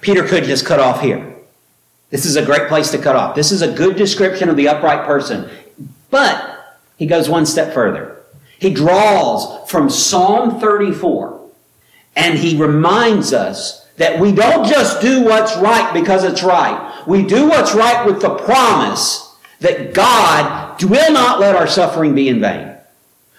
Peter 0.00 0.26
could 0.26 0.44
just 0.44 0.64
cut 0.64 0.80
off 0.80 1.02
here. 1.02 1.36
This 2.10 2.24
is 2.24 2.36
a 2.36 2.44
great 2.44 2.68
place 2.68 2.90
to 2.92 2.98
cut 2.98 3.16
off. 3.16 3.34
This 3.34 3.52
is 3.52 3.60
a 3.60 3.72
good 3.72 3.96
description 3.96 4.48
of 4.48 4.56
the 4.56 4.68
upright 4.68 5.04
person. 5.04 5.50
But 6.10 6.78
he 6.96 7.06
goes 7.06 7.28
one 7.28 7.44
step 7.44 7.74
further. 7.74 8.22
He 8.58 8.72
draws 8.72 9.68
from 9.70 9.90
Psalm 9.90 10.58
34 10.58 11.37
and 12.18 12.36
he 12.36 12.56
reminds 12.56 13.32
us 13.32 13.86
that 13.96 14.20
we 14.20 14.32
don't 14.32 14.66
just 14.66 15.00
do 15.00 15.22
what's 15.22 15.56
right 15.56 15.92
because 15.94 16.24
it's 16.24 16.42
right. 16.42 17.04
We 17.06 17.24
do 17.24 17.48
what's 17.48 17.74
right 17.74 18.04
with 18.04 18.20
the 18.20 18.34
promise 18.34 19.34
that 19.60 19.94
God 19.94 20.82
will 20.82 21.12
not 21.12 21.40
let 21.40 21.56
our 21.56 21.66
suffering 21.66 22.14
be 22.14 22.28
in 22.28 22.40
vain. 22.40 22.76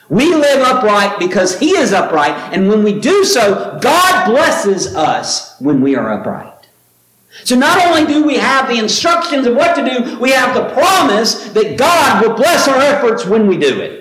We 0.10 0.34
live 0.34 0.62
upright 0.62 1.20
because 1.20 1.60
He 1.60 1.78
is 1.78 1.94
upright, 1.94 2.34
and 2.54 2.68
when 2.68 2.84
we 2.84 3.00
do 3.00 3.24
so, 3.24 3.78
God 3.80 4.26
blesses 4.26 4.96
us 4.96 5.60
when 5.60 5.82
we 5.82 5.96
are 5.96 6.12
upright. 6.12 6.68
So 7.44 7.56
not 7.56 7.86
only 7.86 8.12
do 8.12 8.26
we 8.26 8.36
have 8.36 8.68
the 8.68 8.80
instructions 8.80 9.46
of 9.46 9.56
what 9.56 9.76
to 9.76 9.86
do, 9.86 10.20
we 10.20 10.32
have 10.32 10.56
the 10.56 10.74
promise 10.74 11.50
that 11.50 11.78
God 11.78 12.26
will 12.26 12.36
bless 12.36 12.68
our 12.68 12.78
efforts 12.78 13.26
when 13.26 13.48
we 13.48 13.58
do 13.58 13.80
it. 13.80 14.00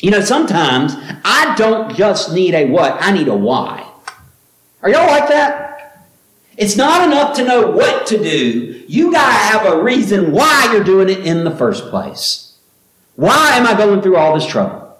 You 0.00 0.12
know, 0.12 0.20
sometimes 0.20 0.94
I 1.24 1.54
don't 1.56 1.94
just 1.94 2.32
need 2.32 2.54
a 2.54 2.66
what, 2.66 2.96
I 3.00 3.12
need 3.12 3.28
a 3.28 3.36
why. 3.36 3.85
Are 4.82 4.90
y'all 4.90 5.06
like 5.06 5.28
that? 5.28 6.06
It's 6.56 6.76
not 6.76 7.06
enough 7.06 7.36
to 7.36 7.44
know 7.44 7.70
what 7.70 8.06
to 8.06 8.18
do. 8.18 8.84
You 8.88 9.12
gotta 9.12 9.32
have 9.32 9.66
a 9.66 9.82
reason 9.82 10.32
why 10.32 10.70
you're 10.72 10.84
doing 10.84 11.08
it 11.08 11.26
in 11.26 11.44
the 11.44 11.50
first 11.50 11.90
place. 11.90 12.54
Why 13.16 13.56
am 13.56 13.66
I 13.66 13.74
going 13.74 14.02
through 14.02 14.16
all 14.16 14.34
this 14.34 14.46
trouble? 14.46 14.96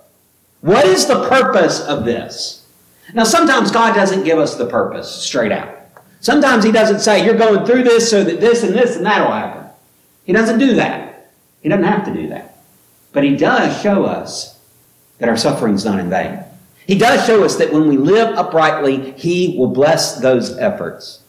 What 0.60 0.86
is 0.86 1.06
the 1.06 1.28
purpose 1.28 1.80
of 1.80 2.04
this? 2.04 2.66
Now, 3.14 3.24
sometimes 3.24 3.70
God 3.70 3.94
doesn't 3.94 4.24
give 4.24 4.38
us 4.38 4.56
the 4.56 4.66
purpose 4.66 5.10
straight 5.10 5.52
out. 5.52 5.74
Sometimes 6.20 6.64
He 6.64 6.72
doesn't 6.72 7.00
say, 7.00 7.24
You're 7.24 7.38
going 7.38 7.64
through 7.64 7.84
this 7.84 8.10
so 8.10 8.24
that 8.24 8.40
this 8.40 8.62
and 8.62 8.74
this 8.74 8.96
and 8.96 9.06
that 9.06 9.24
will 9.24 9.34
happen. 9.34 9.70
He 10.24 10.32
doesn't 10.32 10.58
do 10.58 10.74
that. 10.74 11.30
He 11.62 11.68
doesn't 11.68 11.84
have 11.84 12.04
to 12.06 12.12
do 12.12 12.28
that. 12.28 12.58
But 13.12 13.24
He 13.24 13.36
does 13.36 13.80
show 13.80 14.04
us 14.04 14.58
that 15.18 15.28
our 15.28 15.36
suffering 15.36 15.74
is 15.74 15.84
not 15.84 16.00
in 16.00 16.10
vain. 16.10 16.40
He 16.87 16.96
does 16.96 17.27
show 17.27 17.44
us 17.44 17.57
that 17.57 17.72
when 17.72 17.88
we 17.88 17.96
live 17.96 18.37
uprightly, 18.37 19.12
He 19.12 19.57
will 19.59 19.68
bless 19.68 20.20
those 20.20 20.57
efforts. 20.59 21.22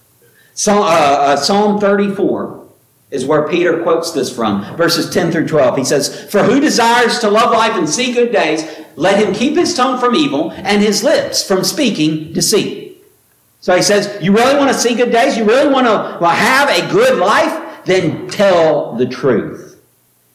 So, 0.54 0.82
uh, 0.82 0.86
uh, 0.86 1.36
Psalm 1.38 1.80
34 1.80 2.68
is 3.10 3.26
where 3.26 3.48
Peter 3.48 3.84
quotes 3.84 4.12
this 4.12 4.34
from, 4.34 4.64
verses 4.76 5.10
10 5.10 5.32
through 5.32 5.48
12. 5.48 5.78
He 5.78 5.86
says, 5.86 6.30
For 6.30 6.44
who 6.44 6.60
desires 6.60 7.20
to 7.20 7.30
love 7.30 7.52
life 7.52 7.76
and 7.76 7.90
see 7.90 8.14
good 8.14 8.32
days, 8.32 8.64
let 8.96 9.24
him 9.24 9.34
keep 9.34 9.56
his 9.56 9.74
tongue 9.74 10.00
from 10.00 10.16
evil 10.16 10.52
and 10.52 10.82
his 10.82 11.04
lips 11.04 11.48
from 11.48 11.64
speaking 11.64 12.34
deceit. 12.34 13.04
So 13.62 13.76
he 13.76 13.82
says, 13.82 14.22
You 14.22 14.34
really 14.34 14.58
want 14.58 14.72
to 14.72 14.78
see 14.78 14.96
good 14.96 15.12
days? 15.12 15.38
You 15.38 15.46
really 15.46 15.72
want 15.72 15.88
to 15.88 16.28
have 16.28 16.70
a 16.70 16.92
good 16.92 17.18
life? 17.18 17.86
Then 17.86 18.28
tell 18.28 18.96
the 18.96 19.06
truth. 19.06 19.80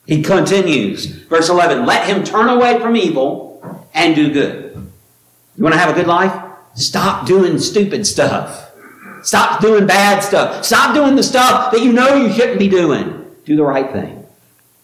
He 0.07 0.23
continues, 0.23 1.07
verse 1.07 1.49
11, 1.49 1.85
Let 1.85 2.07
him 2.07 2.25
turn 2.25 2.49
away 2.49 2.79
from 2.81 2.97
evil 2.97 3.85
and 3.93 4.15
do 4.15 4.33
good. 4.33 4.62
You 5.63 5.67
want 5.67 5.75
to 5.75 5.81
have 5.81 5.91
a 5.91 5.95
good 5.95 6.09
life? 6.09 6.35
Stop 6.75 7.25
doing 7.25 7.57
stupid 7.57 8.05
stuff. 8.05 8.73
Stop 9.23 9.61
doing 9.61 9.87
bad 9.87 10.19
stuff. 10.25 10.65
Stop 10.65 10.93
doing 10.93 11.15
the 11.15 11.23
stuff 11.23 11.71
that 11.71 11.81
you 11.81 11.93
know 11.93 12.17
you 12.17 12.33
shouldn't 12.33 12.59
be 12.59 12.67
doing. 12.67 13.25
Do 13.45 13.55
the 13.55 13.63
right 13.63 13.89
thing. 13.93 14.27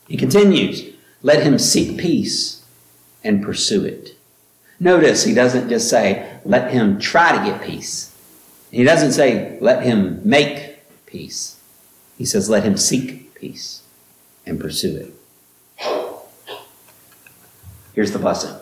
He 0.06 0.16
continues, 0.16 0.84
let 1.20 1.42
him 1.42 1.58
seek 1.58 1.98
peace 1.98 2.64
and 3.24 3.42
pursue 3.42 3.84
it. 3.86 4.16
Notice 4.78 5.24
he 5.24 5.34
doesn't 5.34 5.68
just 5.68 5.90
say, 5.90 6.38
let 6.44 6.72
him 6.72 7.00
try 7.00 7.36
to 7.36 7.44
get 7.44 7.60
peace. 7.60 8.16
He 8.70 8.84
doesn't 8.84 9.10
say, 9.10 9.58
let 9.60 9.82
him 9.82 10.20
make 10.24 10.78
peace. 11.06 11.58
He 12.16 12.24
says, 12.24 12.48
let 12.48 12.62
him 12.62 12.76
seek 12.76 13.34
peace 13.34 13.82
and 14.46 14.60
pursue 14.60 14.96
it. 14.96 16.54
Here's 17.94 18.12
the 18.12 18.20
blessing. 18.20 18.54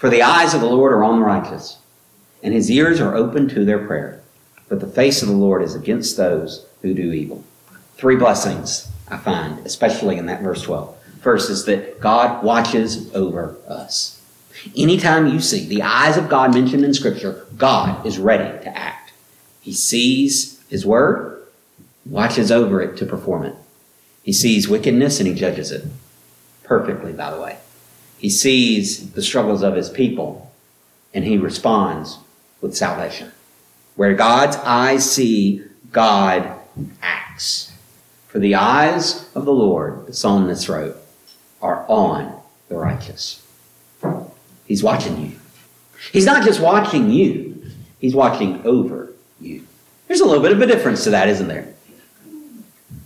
For 0.00 0.10
the 0.10 0.22
eyes 0.22 0.54
of 0.54 0.60
the 0.60 0.66
Lord 0.66 0.92
are 0.92 1.04
on 1.04 1.20
the 1.20 1.24
righteous, 1.24 1.78
and 2.42 2.52
his 2.52 2.68
ears 2.70 3.00
are 3.00 3.14
open 3.14 3.48
to 3.50 3.64
their 3.64 3.86
prayer 3.86 4.20
but 4.70 4.80
the 4.80 4.86
face 4.86 5.20
of 5.20 5.28
the 5.28 5.34
Lord 5.34 5.62
is 5.62 5.74
against 5.74 6.16
those 6.16 6.64
who 6.80 6.94
do 6.94 7.12
evil. 7.12 7.44
Three 7.96 8.16
blessings 8.16 8.88
I 9.08 9.18
find, 9.18 9.66
especially 9.66 10.16
in 10.16 10.26
that 10.26 10.42
verse 10.42 10.62
12. 10.62 10.96
First 11.20 11.50
is 11.50 11.66
that 11.66 12.00
God 12.00 12.42
watches 12.42 13.12
over 13.14 13.56
us. 13.66 14.22
Anytime 14.76 15.26
you 15.26 15.40
see 15.40 15.66
the 15.66 15.82
eyes 15.82 16.16
of 16.16 16.28
God 16.28 16.54
mentioned 16.54 16.84
in 16.84 16.94
Scripture, 16.94 17.46
God 17.56 18.06
is 18.06 18.18
ready 18.18 18.62
to 18.64 18.78
act. 18.78 19.12
He 19.60 19.72
sees 19.72 20.62
His 20.68 20.86
word, 20.86 21.42
watches 22.06 22.52
over 22.52 22.80
it 22.80 22.96
to 22.98 23.06
perform 23.06 23.44
it. 23.44 23.56
He 24.22 24.32
sees 24.32 24.68
wickedness 24.68 25.18
and 25.18 25.26
He 25.26 25.34
judges 25.34 25.72
it. 25.72 25.84
Perfectly, 26.62 27.12
by 27.12 27.34
the 27.34 27.40
way. 27.40 27.58
He 28.20 28.28
sees 28.28 29.12
the 29.12 29.22
struggles 29.22 29.62
of 29.62 29.74
His 29.74 29.88
people 29.88 30.52
and 31.14 31.24
He 31.24 31.38
responds 31.38 32.18
with 32.60 32.76
salvation. 32.76 33.32
Where 33.96 34.12
God's 34.12 34.56
eyes 34.56 35.10
see, 35.10 35.64
God 35.90 36.52
acts. 37.00 37.72
For 38.28 38.38
the 38.38 38.54
eyes 38.54 39.28
of 39.34 39.46
the 39.46 39.54
Lord, 39.54 40.06
the 40.06 40.12
psalmist 40.12 40.68
wrote, 40.68 40.96
are 41.62 41.86
on 41.88 42.38
the 42.68 42.76
righteous. 42.76 43.42
He's 44.66 44.82
watching 44.82 45.18
you. 45.18 45.32
He's 46.12 46.26
not 46.26 46.44
just 46.44 46.60
watching 46.60 47.10
you, 47.10 47.62
He's 48.00 48.14
watching 48.14 48.64
over 48.66 49.12
you. 49.40 49.66
There's 50.08 50.20
a 50.20 50.26
little 50.26 50.42
bit 50.42 50.52
of 50.52 50.60
a 50.60 50.66
difference 50.66 51.04
to 51.04 51.10
that, 51.10 51.28
isn't 51.28 51.48
there? 51.48 51.72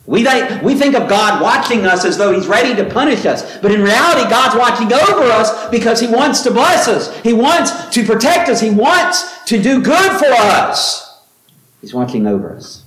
We, 0.06 0.22
we 0.62 0.74
think 0.74 0.94
of 0.94 1.08
God 1.08 1.40
watching 1.40 1.86
us 1.86 2.04
as 2.04 2.18
though 2.18 2.32
He's 2.32 2.46
ready 2.46 2.74
to 2.74 2.90
punish 2.90 3.24
us. 3.24 3.58
But 3.58 3.72
in 3.72 3.82
reality, 3.82 4.28
God's 4.28 4.56
watching 4.56 4.92
over 4.92 5.22
us 5.30 5.68
because 5.70 5.98
He 5.98 6.06
wants 6.06 6.42
to 6.42 6.50
bless 6.50 6.88
us. 6.88 7.16
He 7.22 7.32
wants 7.32 7.88
to 7.94 8.04
protect 8.04 8.50
us. 8.50 8.60
He 8.60 8.70
wants 8.70 9.42
to 9.44 9.62
do 9.62 9.82
good 9.82 10.12
for 10.18 10.30
us. 10.30 11.22
He's 11.80 11.94
watching 11.94 12.26
over 12.26 12.54
us. 12.54 12.84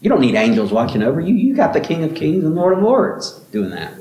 You 0.00 0.08
don't 0.08 0.20
need 0.20 0.34
angels 0.34 0.72
watching 0.72 1.02
over 1.02 1.20
you. 1.20 1.34
You 1.34 1.54
got 1.54 1.72
the 1.72 1.80
King 1.80 2.04
of 2.04 2.14
Kings 2.14 2.44
and 2.44 2.54
Lord 2.54 2.76
of 2.76 2.82
Lords 2.82 3.38
doing 3.52 3.70
that. 3.70 3.94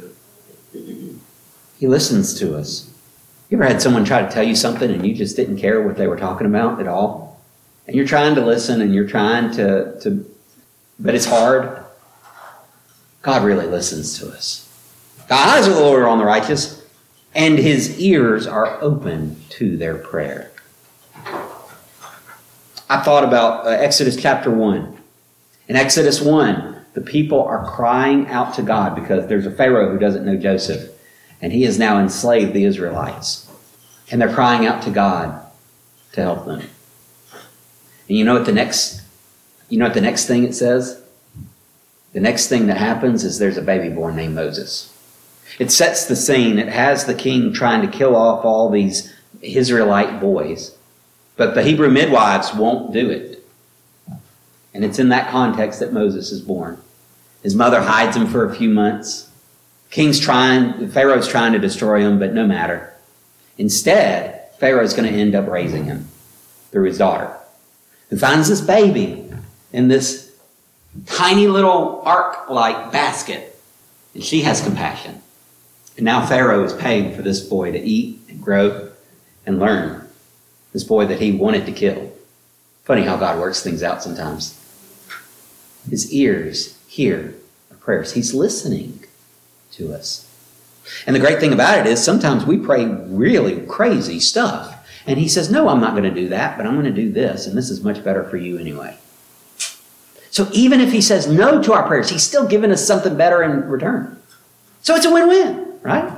He 1.79 1.87
listens 1.87 2.37
to 2.39 2.55
us. 2.55 2.91
You 3.49 3.57
ever 3.57 3.67
had 3.67 3.81
someone 3.81 4.03
try 4.03 4.21
to 4.21 4.29
tell 4.29 4.43
you 4.43 4.55
something 4.55 4.91
and 4.91 5.05
you 5.05 5.13
just 5.13 5.35
didn't 5.35 5.57
care 5.57 5.81
what 5.81 5.95
they 5.95 6.07
were 6.07 6.17
talking 6.17 6.47
about 6.47 6.79
at 6.79 6.87
all? 6.87 7.39
And 7.85 7.95
you're 7.95 8.05
trying 8.05 8.35
to 8.35 8.45
listen 8.45 8.81
and 8.81 8.93
you're 8.93 9.07
trying 9.07 9.51
to, 9.53 9.99
to 10.01 10.25
but 10.99 11.15
it's 11.15 11.25
hard. 11.25 11.83
God 13.27 13.43
really 13.43 13.67
listens 13.67 14.17
to 14.19 14.29
us. 14.29 14.71
The 15.27 15.33
eyes 15.33 15.67
of 15.67 15.75
the 15.75 15.81
Lord 15.81 16.01
are 16.01 16.07
on 16.07 16.17
the 16.17 16.23
righteous, 16.23 16.81
and 17.35 17.57
his 17.57 17.99
ears 17.99 18.47
are 18.47 18.81
open 18.81 19.35
to 19.49 19.75
their 19.75 19.97
prayer. 19.97 20.49
I 22.89 23.01
thought 23.03 23.25
about 23.25 23.67
uh, 23.67 23.71
Exodus 23.71 24.15
chapter 24.15 24.49
1. 24.49 24.97
In 25.67 25.75
Exodus 25.75 26.21
1, 26.21 26.85
the 26.93 27.01
people 27.01 27.43
are 27.43 27.69
crying 27.69 28.29
out 28.29 28.53
to 28.53 28.61
God 28.61 28.95
because 28.95 29.27
there's 29.27 29.45
a 29.45 29.51
Pharaoh 29.51 29.91
who 29.91 29.99
doesn't 29.99 30.25
know 30.25 30.37
Joseph, 30.37 30.89
and 31.41 31.51
he 31.51 31.63
has 31.63 31.77
now 31.77 31.99
enslaved 31.99 32.53
the 32.53 32.63
Israelites. 32.63 33.51
And 34.09 34.21
they're 34.21 34.33
crying 34.33 34.65
out 34.65 34.83
to 34.83 34.89
God 34.89 35.45
to 36.13 36.21
help 36.21 36.45
them. 36.45 36.61
And 38.07 38.17
you 38.17 38.23
know 38.23 38.35
what 38.35 38.45
the 38.45 38.53
next 38.53 39.01
you 39.67 39.77
know 39.77 39.87
what 39.87 39.95
the 39.95 39.99
next 39.99 40.27
thing 40.27 40.45
it 40.45 40.55
says? 40.55 41.03
The 42.17 42.23
next 42.23 42.47
thing 42.47 42.65
that 42.65 42.77
happens 42.77 43.23
is 43.23 43.37
there's 43.37 43.57
a 43.57 43.61
baby 43.61 43.93
born 43.93 44.15
named 44.15 44.33
Moses. 44.33 44.91
It 45.59 45.71
sets 45.71 46.05
the 46.05 46.15
scene. 46.15 46.57
It 46.57 46.67
has 46.67 47.05
the 47.05 47.13
king 47.13 47.53
trying 47.53 47.83
to 47.83 47.95
kill 47.95 48.15
off 48.15 48.43
all 48.43 48.71
these 48.71 49.13
Israelite 49.39 50.19
boys. 50.19 50.75
But 51.35 51.53
the 51.53 51.61
Hebrew 51.61 51.91
midwives 51.91 52.55
won't 52.55 52.91
do 52.91 53.11
it. 53.11 53.47
And 54.73 54.83
it's 54.83 54.97
in 54.97 55.09
that 55.09 55.29
context 55.29 55.79
that 55.79 55.93
Moses 55.93 56.31
is 56.31 56.41
born. 56.41 56.81
His 57.43 57.53
mother 57.53 57.81
hides 57.81 58.17
him 58.17 58.25
for 58.25 58.49
a 58.49 58.55
few 58.55 58.69
months. 58.69 59.29
King's 59.91 60.19
trying, 60.19 60.89
Pharaoh's 60.89 61.27
trying 61.27 61.53
to 61.53 61.59
destroy 61.59 61.99
him, 61.99 62.17
but 62.17 62.33
no 62.33 62.47
matter. 62.47 62.95
Instead, 63.59 64.41
Pharaoh's 64.57 64.95
going 64.95 65.07
to 65.07 65.15
end 65.15 65.35
up 65.35 65.47
raising 65.47 65.85
him 65.85 66.07
through 66.71 66.85
his 66.85 66.97
daughter, 66.97 67.31
who 68.09 68.17
finds 68.17 68.49
this 68.49 68.61
baby 68.61 69.31
in 69.71 69.87
this 69.87 70.26
tiny 71.05 71.47
little 71.47 72.01
ark 72.03 72.49
like 72.49 72.91
basket. 72.91 73.59
And 74.13 74.23
she 74.23 74.41
has 74.41 74.61
compassion. 74.61 75.21
And 75.95 76.05
now 76.05 76.25
Pharaoh 76.25 76.63
is 76.63 76.73
paying 76.73 77.15
for 77.15 77.21
this 77.21 77.41
boy 77.41 77.71
to 77.71 77.79
eat 77.79 78.19
and 78.29 78.41
grow 78.41 78.91
and 79.45 79.59
learn. 79.59 80.07
This 80.73 80.83
boy 80.83 81.05
that 81.07 81.19
he 81.19 81.31
wanted 81.31 81.65
to 81.65 81.71
kill. 81.71 82.11
Funny 82.83 83.03
how 83.03 83.17
God 83.17 83.39
works 83.39 83.63
things 83.63 83.83
out 83.83 84.03
sometimes. 84.03 84.63
His 85.89 86.11
ears 86.13 86.77
hear 86.87 87.35
our 87.71 87.77
prayers. 87.77 88.13
He's 88.13 88.33
listening 88.33 89.03
to 89.71 89.93
us. 89.93 90.23
And 91.05 91.15
the 91.15 91.19
great 91.19 91.39
thing 91.39 91.53
about 91.53 91.79
it 91.79 91.87
is 91.87 92.03
sometimes 92.03 92.45
we 92.45 92.57
pray 92.57 92.85
really 92.85 93.65
crazy 93.65 94.19
stuff. 94.19 94.73
And 95.05 95.17
he 95.17 95.27
says, 95.27 95.49
No, 95.49 95.69
I'm 95.69 95.81
not 95.81 95.91
going 95.91 96.03
to 96.03 96.21
do 96.21 96.29
that, 96.29 96.57
but 96.57 96.65
I'm 96.65 96.79
going 96.79 96.93
to 96.93 97.01
do 97.01 97.11
this. 97.11 97.47
And 97.47 97.57
this 97.57 97.69
is 97.69 97.83
much 97.83 98.03
better 98.03 98.23
for 98.23 98.37
you 98.37 98.57
anyway. 98.57 98.97
So 100.37 100.47
even 100.51 100.81
if 100.81 100.91
he 100.91 101.01
says 101.01 101.25
no 101.25 101.63
to 101.63 101.73
our 101.73 101.87
prayers, 101.87 102.11
he's 102.11 102.21
still 102.21 102.47
giving 102.47 102.69
us 102.71 102.85
something 102.85 103.17
better 103.17 103.41
in 103.41 103.67
return. 103.67 104.21
So 104.83 104.93
it's 104.93 105.07
a 105.07 105.11
win 105.11 105.27
win, 105.27 105.79
right? 105.81 106.13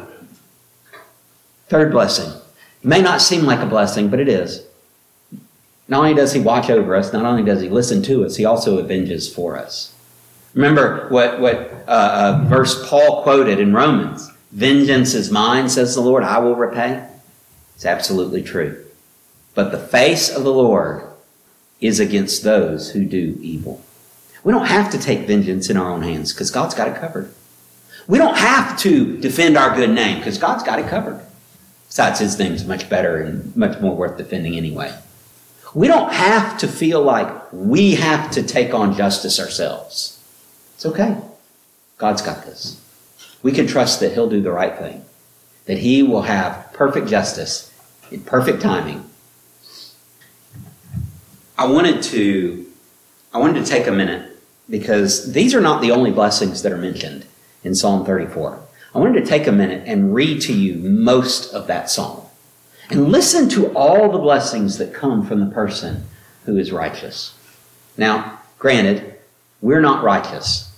Third 1.70 1.90
blessing. 1.90 2.30
It 2.82 2.86
may 2.86 3.02
not 3.02 3.22
seem 3.22 3.46
like 3.46 3.62
a 3.62 3.66
blessing, 3.66 4.10
but 4.10 4.20
it 4.20 4.28
is. 4.28 4.66
Not 5.88 6.00
only 6.00 6.16
does 6.16 6.34
he 6.34 6.42
watch 6.42 6.70
over 6.70 6.98
us, 6.98 7.14
not 7.14 7.24
only 7.24 7.44
does 7.44 7.62
he 7.62 7.70
listen 7.70 8.04
to 8.04 8.26
us, 8.26 8.36
he 8.36 8.44
also 8.44 8.84
avenges 8.84 9.34
for 9.34 9.58
us. 9.58 9.96
Remember 10.54 11.08
what, 11.08 11.40
what 11.40 11.72
uh, 11.88 12.42
uh, 12.44 12.46
verse 12.50 12.90
Paul 12.90 13.24
quoted 13.24 13.58
in 13.58 13.74
Romans 13.74 14.30
Vengeance 14.52 15.14
is 15.14 15.32
mine, 15.32 15.70
says 15.70 15.96
the 15.96 16.02
Lord, 16.02 16.26
I 16.26 16.40
will 16.40 16.58
repay. 16.58 17.08
It's 17.74 17.86
absolutely 17.86 18.44
true. 18.44 18.84
But 19.56 19.72
the 19.72 19.80
face 19.80 20.30
of 20.30 20.44
the 20.44 20.52
Lord 20.52 21.04
is 21.80 22.02
against 22.02 22.44
those 22.44 22.92
who 22.92 23.06
do 23.06 23.40
evil. 23.42 23.82
We 24.44 24.54
don't 24.54 24.68
have 24.68 24.92
to 24.92 24.98
take 24.98 25.28
vengeance 25.28 25.70
in 25.70 25.78
our 25.78 25.90
own 25.90 26.02
hands 26.02 26.34
because 26.34 26.52
God's 26.52 26.74
got 26.74 26.88
it 26.88 26.96
covered. 26.96 27.34
We 28.08 28.18
don't 28.18 28.38
have 28.38 28.80
to 28.80 29.18
defend 29.18 29.58
our 29.58 29.76
good 29.76 29.92
name 29.92 30.18
because 30.18 30.38
God's 30.38 30.64
got 30.64 30.80
it 30.80 30.88
covered. 30.88 31.22
Besides, 31.88 32.20
his 32.20 32.40
name's 32.40 32.66
much 32.66 32.90
better 32.90 33.18
and 33.18 33.56
much 33.56 33.80
more 33.80 33.96
worth 33.96 34.18
defending 34.18 34.56
anyway. 34.56 34.96
We 35.74 35.88
don't 35.88 36.12
have 36.12 36.58
to 36.60 36.68
feel 36.68 37.02
like 37.02 37.52
we 37.52 37.96
have 37.96 38.32
to 38.32 38.44
take 38.44 38.74
on 38.74 38.96
justice 38.96 39.40
ourselves. 39.40 40.20
It's 40.76 40.86
okay. 40.86 41.18
God's 41.98 42.22
got 42.22 42.46
this. 42.46 42.82
We 43.44 43.52
can 43.52 43.68
trust 43.68 44.00
that 44.00 44.14
he'll 44.14 44.30
do 44.30 44.42
the 44.42 44.52
right 44.52 44.78
thing, 44.78 45.06
that 45.66 45.80
he 45.80 46.02
will 46.02 46.24
have 46.24 46.72
perfect 46.74 47.08
justice 47.08 47.72
in 48.12 48.22
perfect 48.22 48.62
timing. 48.62 49.08
I 51.58 51.68
wanted 51.68 52.02
to 52.04 52.69
I 53.34 53.38
wanted 53.38 53.64
to 53.64 53.70
take 53.70 53.88
a 53.88 53.92
minute 53.92 54.38
because 54.70 55.34
these 55.34 55.54
are 55.54 55.62
not 55.62 55.82
the 55.82 55.92
only 55.92 56.12
blessings 56.12 56.62
that 56.64 56.72
are 56.72 56.78
mentioned 56.78 57.26
in 57.64 57.76
Psalm 57.76 58.06
34. 58.06 58.60
I 58.94 58.98
wanted 58.98 59.24
to 59.24 59.26
take 59.26 59.46
a 59.46 59.52
minute 59.52 59.84
and 59.86 60.16
read 60.16 60.42
to 60.42 60.54
you 60.54 60.76
most 60.90 61.54
of 61.54 61.68
that 61.68 61.90
psalm 61.90 62.26
and 62.90 63.12
listen 63.12 63.48
to 63.50 63.68
all 63.74 64.12
the 64.12 64.18
blessings 64.18 64.78
that 64.80 64.94
come 64.94 65.26
from 65.26 65.40
the 65.40 65.54
person 65.54 66.06
who 66.46 66.58
is 66.58 66.72
righteous. 66.72 67.36
Now, 67.98 68.40
granted, 68.58 69.16
we're 69.62 69.82
not 69.82 70.04
righteous, 70.04 70.76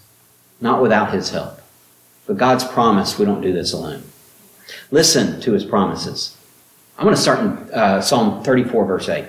not 0.59 0.81
without 0.81 1.13
his 1.13 1.29
help. 1.29 1.61
But 2.27 2.37
God's 2.37 2.65
promise, 2.65 3.17
we 3.17 3.25
don't 3.25 3.41
do 3.41 3.53
this 3.53 3.71
alone. 3.71 4.03
Listen 4.89 5.39
to 5.41 5.53
his 5.53 5.63
promises. 5.63 6.35
I'm 6.97 7.05
going 7.05 7.15
to 7.15 7.21
start 7.21 7.39
in 7.39 7.47
uh, 7.73 8.01
Psalm 8.01 8.43
34, 8.43 8.85
verse 8.85 9.09
8. 9.09 9.25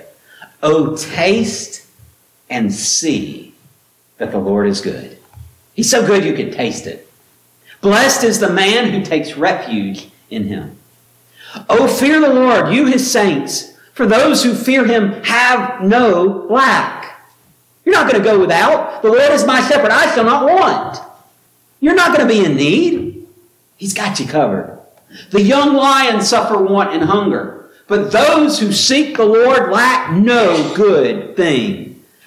Oh, 0.61 0.97
taste 0.97 1.82
and 2.49 2.73
see 2.73 3.53
that 4.17 4.31
the 4.31 4.39
Lord 4.39 4.67
is 4.67 4.81
good. 4.81 5.17
He's 5.73 5.89
so 5.89 6.05
good 6.05 6.23
you 6.23 6.33
can 6.33 6.51
taste 6.51 6.85
it. 6.85 7.09
Blessed 7.81 8.23
is 8.23 8.39
the 8.39 8.49
man 8.49 8.91
who 8.91 9.03
takes 9.03 9.35
refuge 9.35 10.09
in 10.29 10.45
him. 10.45 10.77
Oh, 11.69 11.87
fear 11.87 12.19
the 12.19 12.33
Lord, 12.33 12.73
you 12.73 12.85
his 12.85 13.09
saints, 13.09 13.77
for 13.93 14.05
those 14.05 14.43
who 14.43 14.55
fear 14.55 14.85
him 14.85 15.23
have 15.23 15.83
no 15.83 16.47
lack. 16.49 17.29
You're 17.85 17.93
not 17.93 18.09
going 18.09 18.23
to 18.23 18.29
go 18.29 18.39
without. 18.39 19.01
The 19.01 19.09
Lord 19.09 19.31
is 19.31 19.45
my 19.45 19.61
shepherd, 19.67 19.91
I 19.91 20.13
shall 20.15 20.23
not 20.23 20.45
want. 20.45 20.99
You're 21.79 21.95
not 21.95 22.15
going 22.15 22.27
to 22.27 22.33
be 22.33 22.45
in 22.45 22.55
need. 22.55 23.27
He's 23.75 23.93
got 23.93 24.19
you 24.19 24.27
covered. 24.27 24.79
The 25.31 25.41
young 25.41 25.75
lions 25.75 26.29
suffer 26.29 26.57
want 26.57 26.93
and 26.93 27.03
hunger, 27.03 27.69
but 27.87 28.11
those 28.11 28.59
who 28.59 28.71
seek 28.71 29.17
the 29.17 29.25
Lord 29.25 29.71
lack 29.71 30.13
no 30.13 30.73
good 30.75 31.35
thing. 31.35 31.92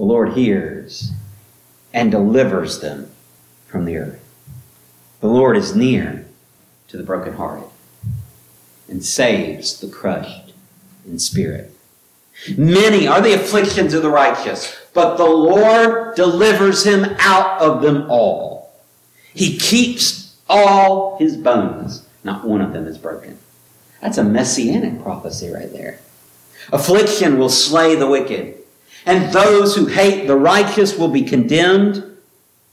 the 0.00 0.06
Lord 0.06 0.32
hears 0.32 1.10
and 1.92 2.10
delivers 2.10 2.80
them 2.80 3.10
from 3.66 3.84
the 3.84 3.98
earth. 3.98 4.24
The 5.20 5.26
Lord 5.26 5.58
is 5.58 5.76
near 5.76 6.24
to 6.88 6.96
the 6.96 7.02
brokenhearted 7.02 7.68
and 8.88 9.04
saves 9.04 9.78
the 9.78 9.88
crushed 9.88 10.54
in 11.04 11.18
spirit. 11.18 11.76
Many 12.56 13.06
are 13.06 13.20
the 13.20 13.34
afflictions 13.34 13.92
of 13.92 14.00
the 14.00 14.08
righteous, 14.08 14.74
but 14.94 15.18
the 15.18 15.28
Lord 15.28 16.16
delivers 16.16 16.82
him 16.82 17.04
out 17.18 17.60
of 17.60 17.82
them 17.82 18.10
all. 18.10 18.72
He 19.34 19.58
keeps 19.58 20.34
all 20.48 21.18
his 21.18 21.36
bones. 21.36 22.08
Not 22.24 22.46
one 22.46 22.62
of 22.62 22.72
them 22.72 22.86
is 22.86 22.96
broken. 22.96 23.36
That's 24.00 24.16
a 24.16 24.24
messianic 24.24 25.02
prophecy 25.02 25.50
right 25.50 25.70
there. 25.70 26.00
Affliction 26.72 27.38
will 27.38 27.50
slay 27.50 27.96
the 27.96 28.08
wicked, 28.08 28.59
and 29.06 29.32
those 29.32 29.74
who 29.74 29.86
hate 29.86 30.26
the 30.26 30.36
righteous 30.36 30.96
will 30.96 31.08
be 31.08 31.22
condemned. 31.22 32.04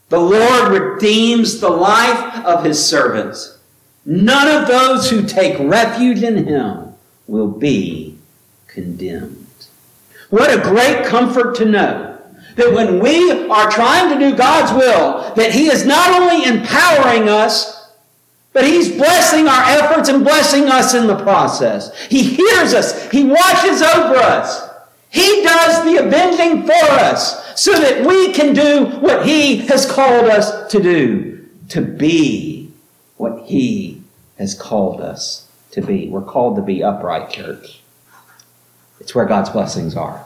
The 0.08 0.18
Lord 0.18 0.72
redeems 0.72 1.60
the 1.60 1.70
life 1.70 2.44
of 2.44 2.64
his 2.64 2.84
servants. 2.84 3.58
None 4.04 4.62
of 4.62 4.68
those 4.68 5.10
who 5.10 5.26
take 5.26 5.58
refuge 5.58 6.22
in 6.22 6.46
him 6.46 6.94
will 7.26 7.48
be 7.48 8.16
condemned. 8.66 9.46
What 10.30 10.56
a 10.56 10.62
great 10.62 11.04
comfort 11.06 11.56
to 11.56 11.64
know 11.64 12.20
that 12.56 12.72
when 12.72 13.00
we 13.00 13.48
are 13.48 13.70
trying 13.70 14.12
to 14.12 14.18
do 14.18 14.36
God's 14.36 14.72
will, 14.72 15.34
that 15.34 15.52
he 15.52 15.68
is 15.68 15.86
not 15.86 16.10
only 16.20 16.44
empowering 16.44 17.28
us, 17.28 17.78
but 18.58 18.66
He's 18.66 18.90
blessing 18.90 19.46
our 19.46 19.62
efforts 19.62 20.08
and 20.08 20.24
blessing 20.24 20.64
us 20.64 20.92
in 20.92 21.06
the 21.06 21.22
process. 21.22 21.96
He 22.06 22.24
hears 22.24 22.74
us. 22.74 23.08
He 23.10 23.22
watches 23.22 23.82
over 23.82 24.16
us. 24.16 24.67
He 25.10 25.42
does 25.42 25.84
the 25.84 26.04
avenging 26.04 26.66
for 26.66 26.72
us 26.72 27.60
so 27.60 27.72
that 27.72 28.06
we 28.06 28.32
can 28.32 28.54
do 28.54 28.86
what 29.00 29.26
He 29.26 29.58
has 29.68 29.90
called 29.90 30.26
us 30.26 30.70
to 30.70 30.82
do, 30.82 31.48
to 31.70 31.80
be 31.80 32.72
what 33.16 33.46
He 33.46 34.02
has 34.38 34.54
called 34.54 35.00
us 35.00 35.48
to 35.72 35.80
be. 35.80 36.08
We're 36.08 36.22
called 36.22 36.56
to 36.56 36.62
be 36.62 36.82
upright, 36.82 37.30
church. 37.30 37.80
It's 39.00 39.14
where 39.14 39.26
God's 39.26 39.50
blessings 39.50 39.96
are. 39.96 40.24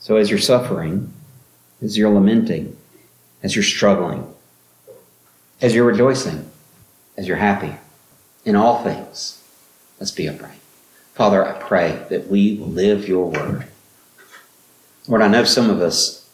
So 0.00 0.16
as 0.16 0.30
you're 0.30 0.38
suffering, 0.38 1.12
as 1.80 1.98
you're 1.98 2.12
lamenting, 2.12 2.76
as 3.42 3.54
you're 3.54 3.62
struggling, 3.62 4.32
as 5.60 5.74
you're 5.74 5.84
rejoicing, 5.84 6.50
as 7.16 7.28
you're 7.28 7.36
happy 7.36 7.76
in 8.44 8.56
all 8.56 8.82
things. 8.82 9.42
Let's 10.00 10.10
be 10.10 10.28
upright. 10.28 10.61
Father, 11.14 11.46
I 11.46 11.58
pray 11.60 12.04
that 12.08 12.28
we 12.28 12.56
will 12.56 12.68
live 12.68 13.06
your 13.06 13.30
word. 13.30 13.66
Lord, 15.06 15.22
I 15.22 15.28
know 15.28 15.44
some 15.44 15.68
of 15.68 15.80
us, 15.82 16.28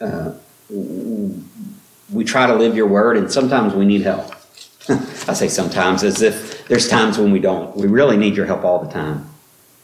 uh, 0.00 0.32
we 0.68 2.24
try 2.24 2.46
to 2.46 2.54
live 2.54 2.76
your 2.76 2.88
word, 2.88 3.16
and 3.16 3.30
sometimes 3.30 3.74
we 3.74 3.84
need 3.84 4.02
help. 4.02 4.32
I 4.88 5.32
say 5.32 5.48
sometimes 5.48 6.02
as 6.02 6.22
if 6.22 6.66
there's 6.66 6.88
times 6.88 7.18
when 7.18 7.30
we 7.30 7.38
don't. 7.38 7.76
We 7.76 7.86
really 7.86 8.16
need 8.16 8.36
your 8.36 8.46
help 8.46 8.64
all 8.64 8.84
the 8.84 8.90
time. 8.90 9.30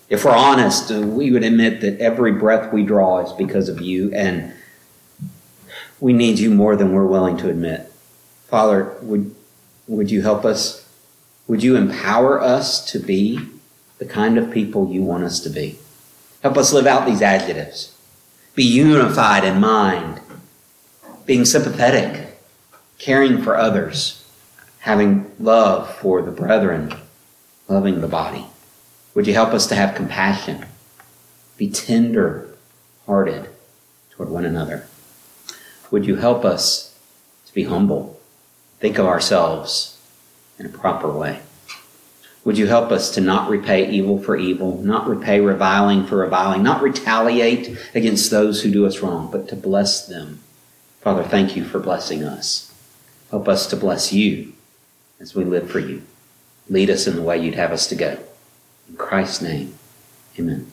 If 0.09 0.25
we're 0.25 0.33
honest, 0.33 0.91
uh, 0.91 1.01
we 1.01 1.31
would 1.31 1.45
admit 1.45 1.81
that 1.81 2.01
every 2.01 2.33
breath 2.33 2.73
we 2.73 2.83
draw 2.85 3.21
is 3.21 3.33
because 3.33 3.69
of 3.69 3.81
you, 3.81 4.13
and 4.13 4.53
we 6.01 6.13
need 6.13 6.39
you 6.39 6.51
more 6.51 6.75
than 6.75 6.93
we're 6.93 7.07
willing 7.07 7.37
to 7.39 7.49
admit. 7.49 7.93
Father, 8.49 8.97
would 9.03 9.35
would 9.87 10.11
you 10.11 10.23
help 10.23 10.45
us? 10.45 10.87
Would 11.47 11.63
you 11.63 11.77
empower 11.77 12.41
us 12.41 12.85
to 12.93 12.99
be 12.99 13.41
the 14.03 14.09
kind 14.09 14.37
of 14.37 14.51
people 14.51 14.91
you 14.91 15.01
want 15.03 15.23
us 15.23 15.39
to 15.39 15.49
be? 15.49 15.79
Help 16.43 16.57
us 16.57 16.73
live 16.73 16.87
out 16.87 17.07
these 17.07 17.23
adjectives. 17.23 17.97
Be 18.57 18.65
unified 18.65 19.45
in 19.45 19.61
mind, 19.61 20.21
being 21.25 21.45
sympathetic, 21.45 22.37
caring 22.99 23.41
for 23.41 23.57
others, 23.57 24.29
having 24.81 25.31
love 25.39 25.95
for 25.99 26.21
the 26.21 26.33
brethren, 26.33 26.93
loving 27.69 28.01
the 28.01 28.09
body. 28.09 28.47
Would 29.15 29.29
you 29.29 29.35
help 29.35 29.51
us 29.51 29.69
to 29.69 29.77
have 29.77 29.95
compassion, 29.95 30.67
be 31.57 31.71
tender 31.71 32.57
hearted 33.07 33.51
toward 34.11 34.31
one 34.31 34.45
another? 34.45 34.87
Would 35.93 36.07
you 36.07 36.17
help 36.17 36.45
us 36.45 36.99
to 37.47 37.55
be 37.55 37.65
humble? 37.65 38.19
think 38.83 38.99
of 38.99 39.07
ourselves 39.07 39.97
in 40.59 40.67
a 40.67 40.69
proper 40.69 41.09
way. 41.09 41.39
Would 42.45 42.59
you 42.59 42.67
help 42.67 42.91
us 42.91 43.11
to 43.13 43.21
not 43.21 43.49
repay 43.49 43.89
evil 43.89 44.21
for 44.21 44.37
evil, 44.37 44.79
not 44.79 45.07
repay 45.07 45.41
reviling 45.41 46.07
for 46.07 46.17
reviling, 46.17 46.63
not 46.63 46.83
retaliate 46.83 47.79
against 47.95 48.31
those 48.31 48.63
who 48.63 48.71
do 48.71 48.85
us 48.85 49.01
wrong, 49.01 49.31
but 49.31 49.49
to 49.49 49.57
bless 49.57 50.07
them? 50.07 50.41
Father, 51.01 51.23
thank 51.23 51.57
you 51.57 51.65
for 51.65 51.79
blessing 51.79 52.25
us. 52.25 52.73
Help 53.31 53.49
us 53.49 53.67
to 53.69 53.77
bless 53.77 54.13
you 54.13 54.53
as 55.21 55.35
we 55.35 55.45
live 55.45 55.71
for 55.71 55.79
you. 55.79 56.03
Lead 56.69 56.91
us 56.91 57.07
in 57.07 57.17
the 57.17 57.23
way 57.23 57.39
you'd 57.39 57.55
have 57.55 57.73
us 57.73 57.87
to 57.89 57.95
go. 57.95 58.19
In 58.89 58.97
Christ's 58.97 59.43
name, 59.43 59.75
amen. 60.39 60.71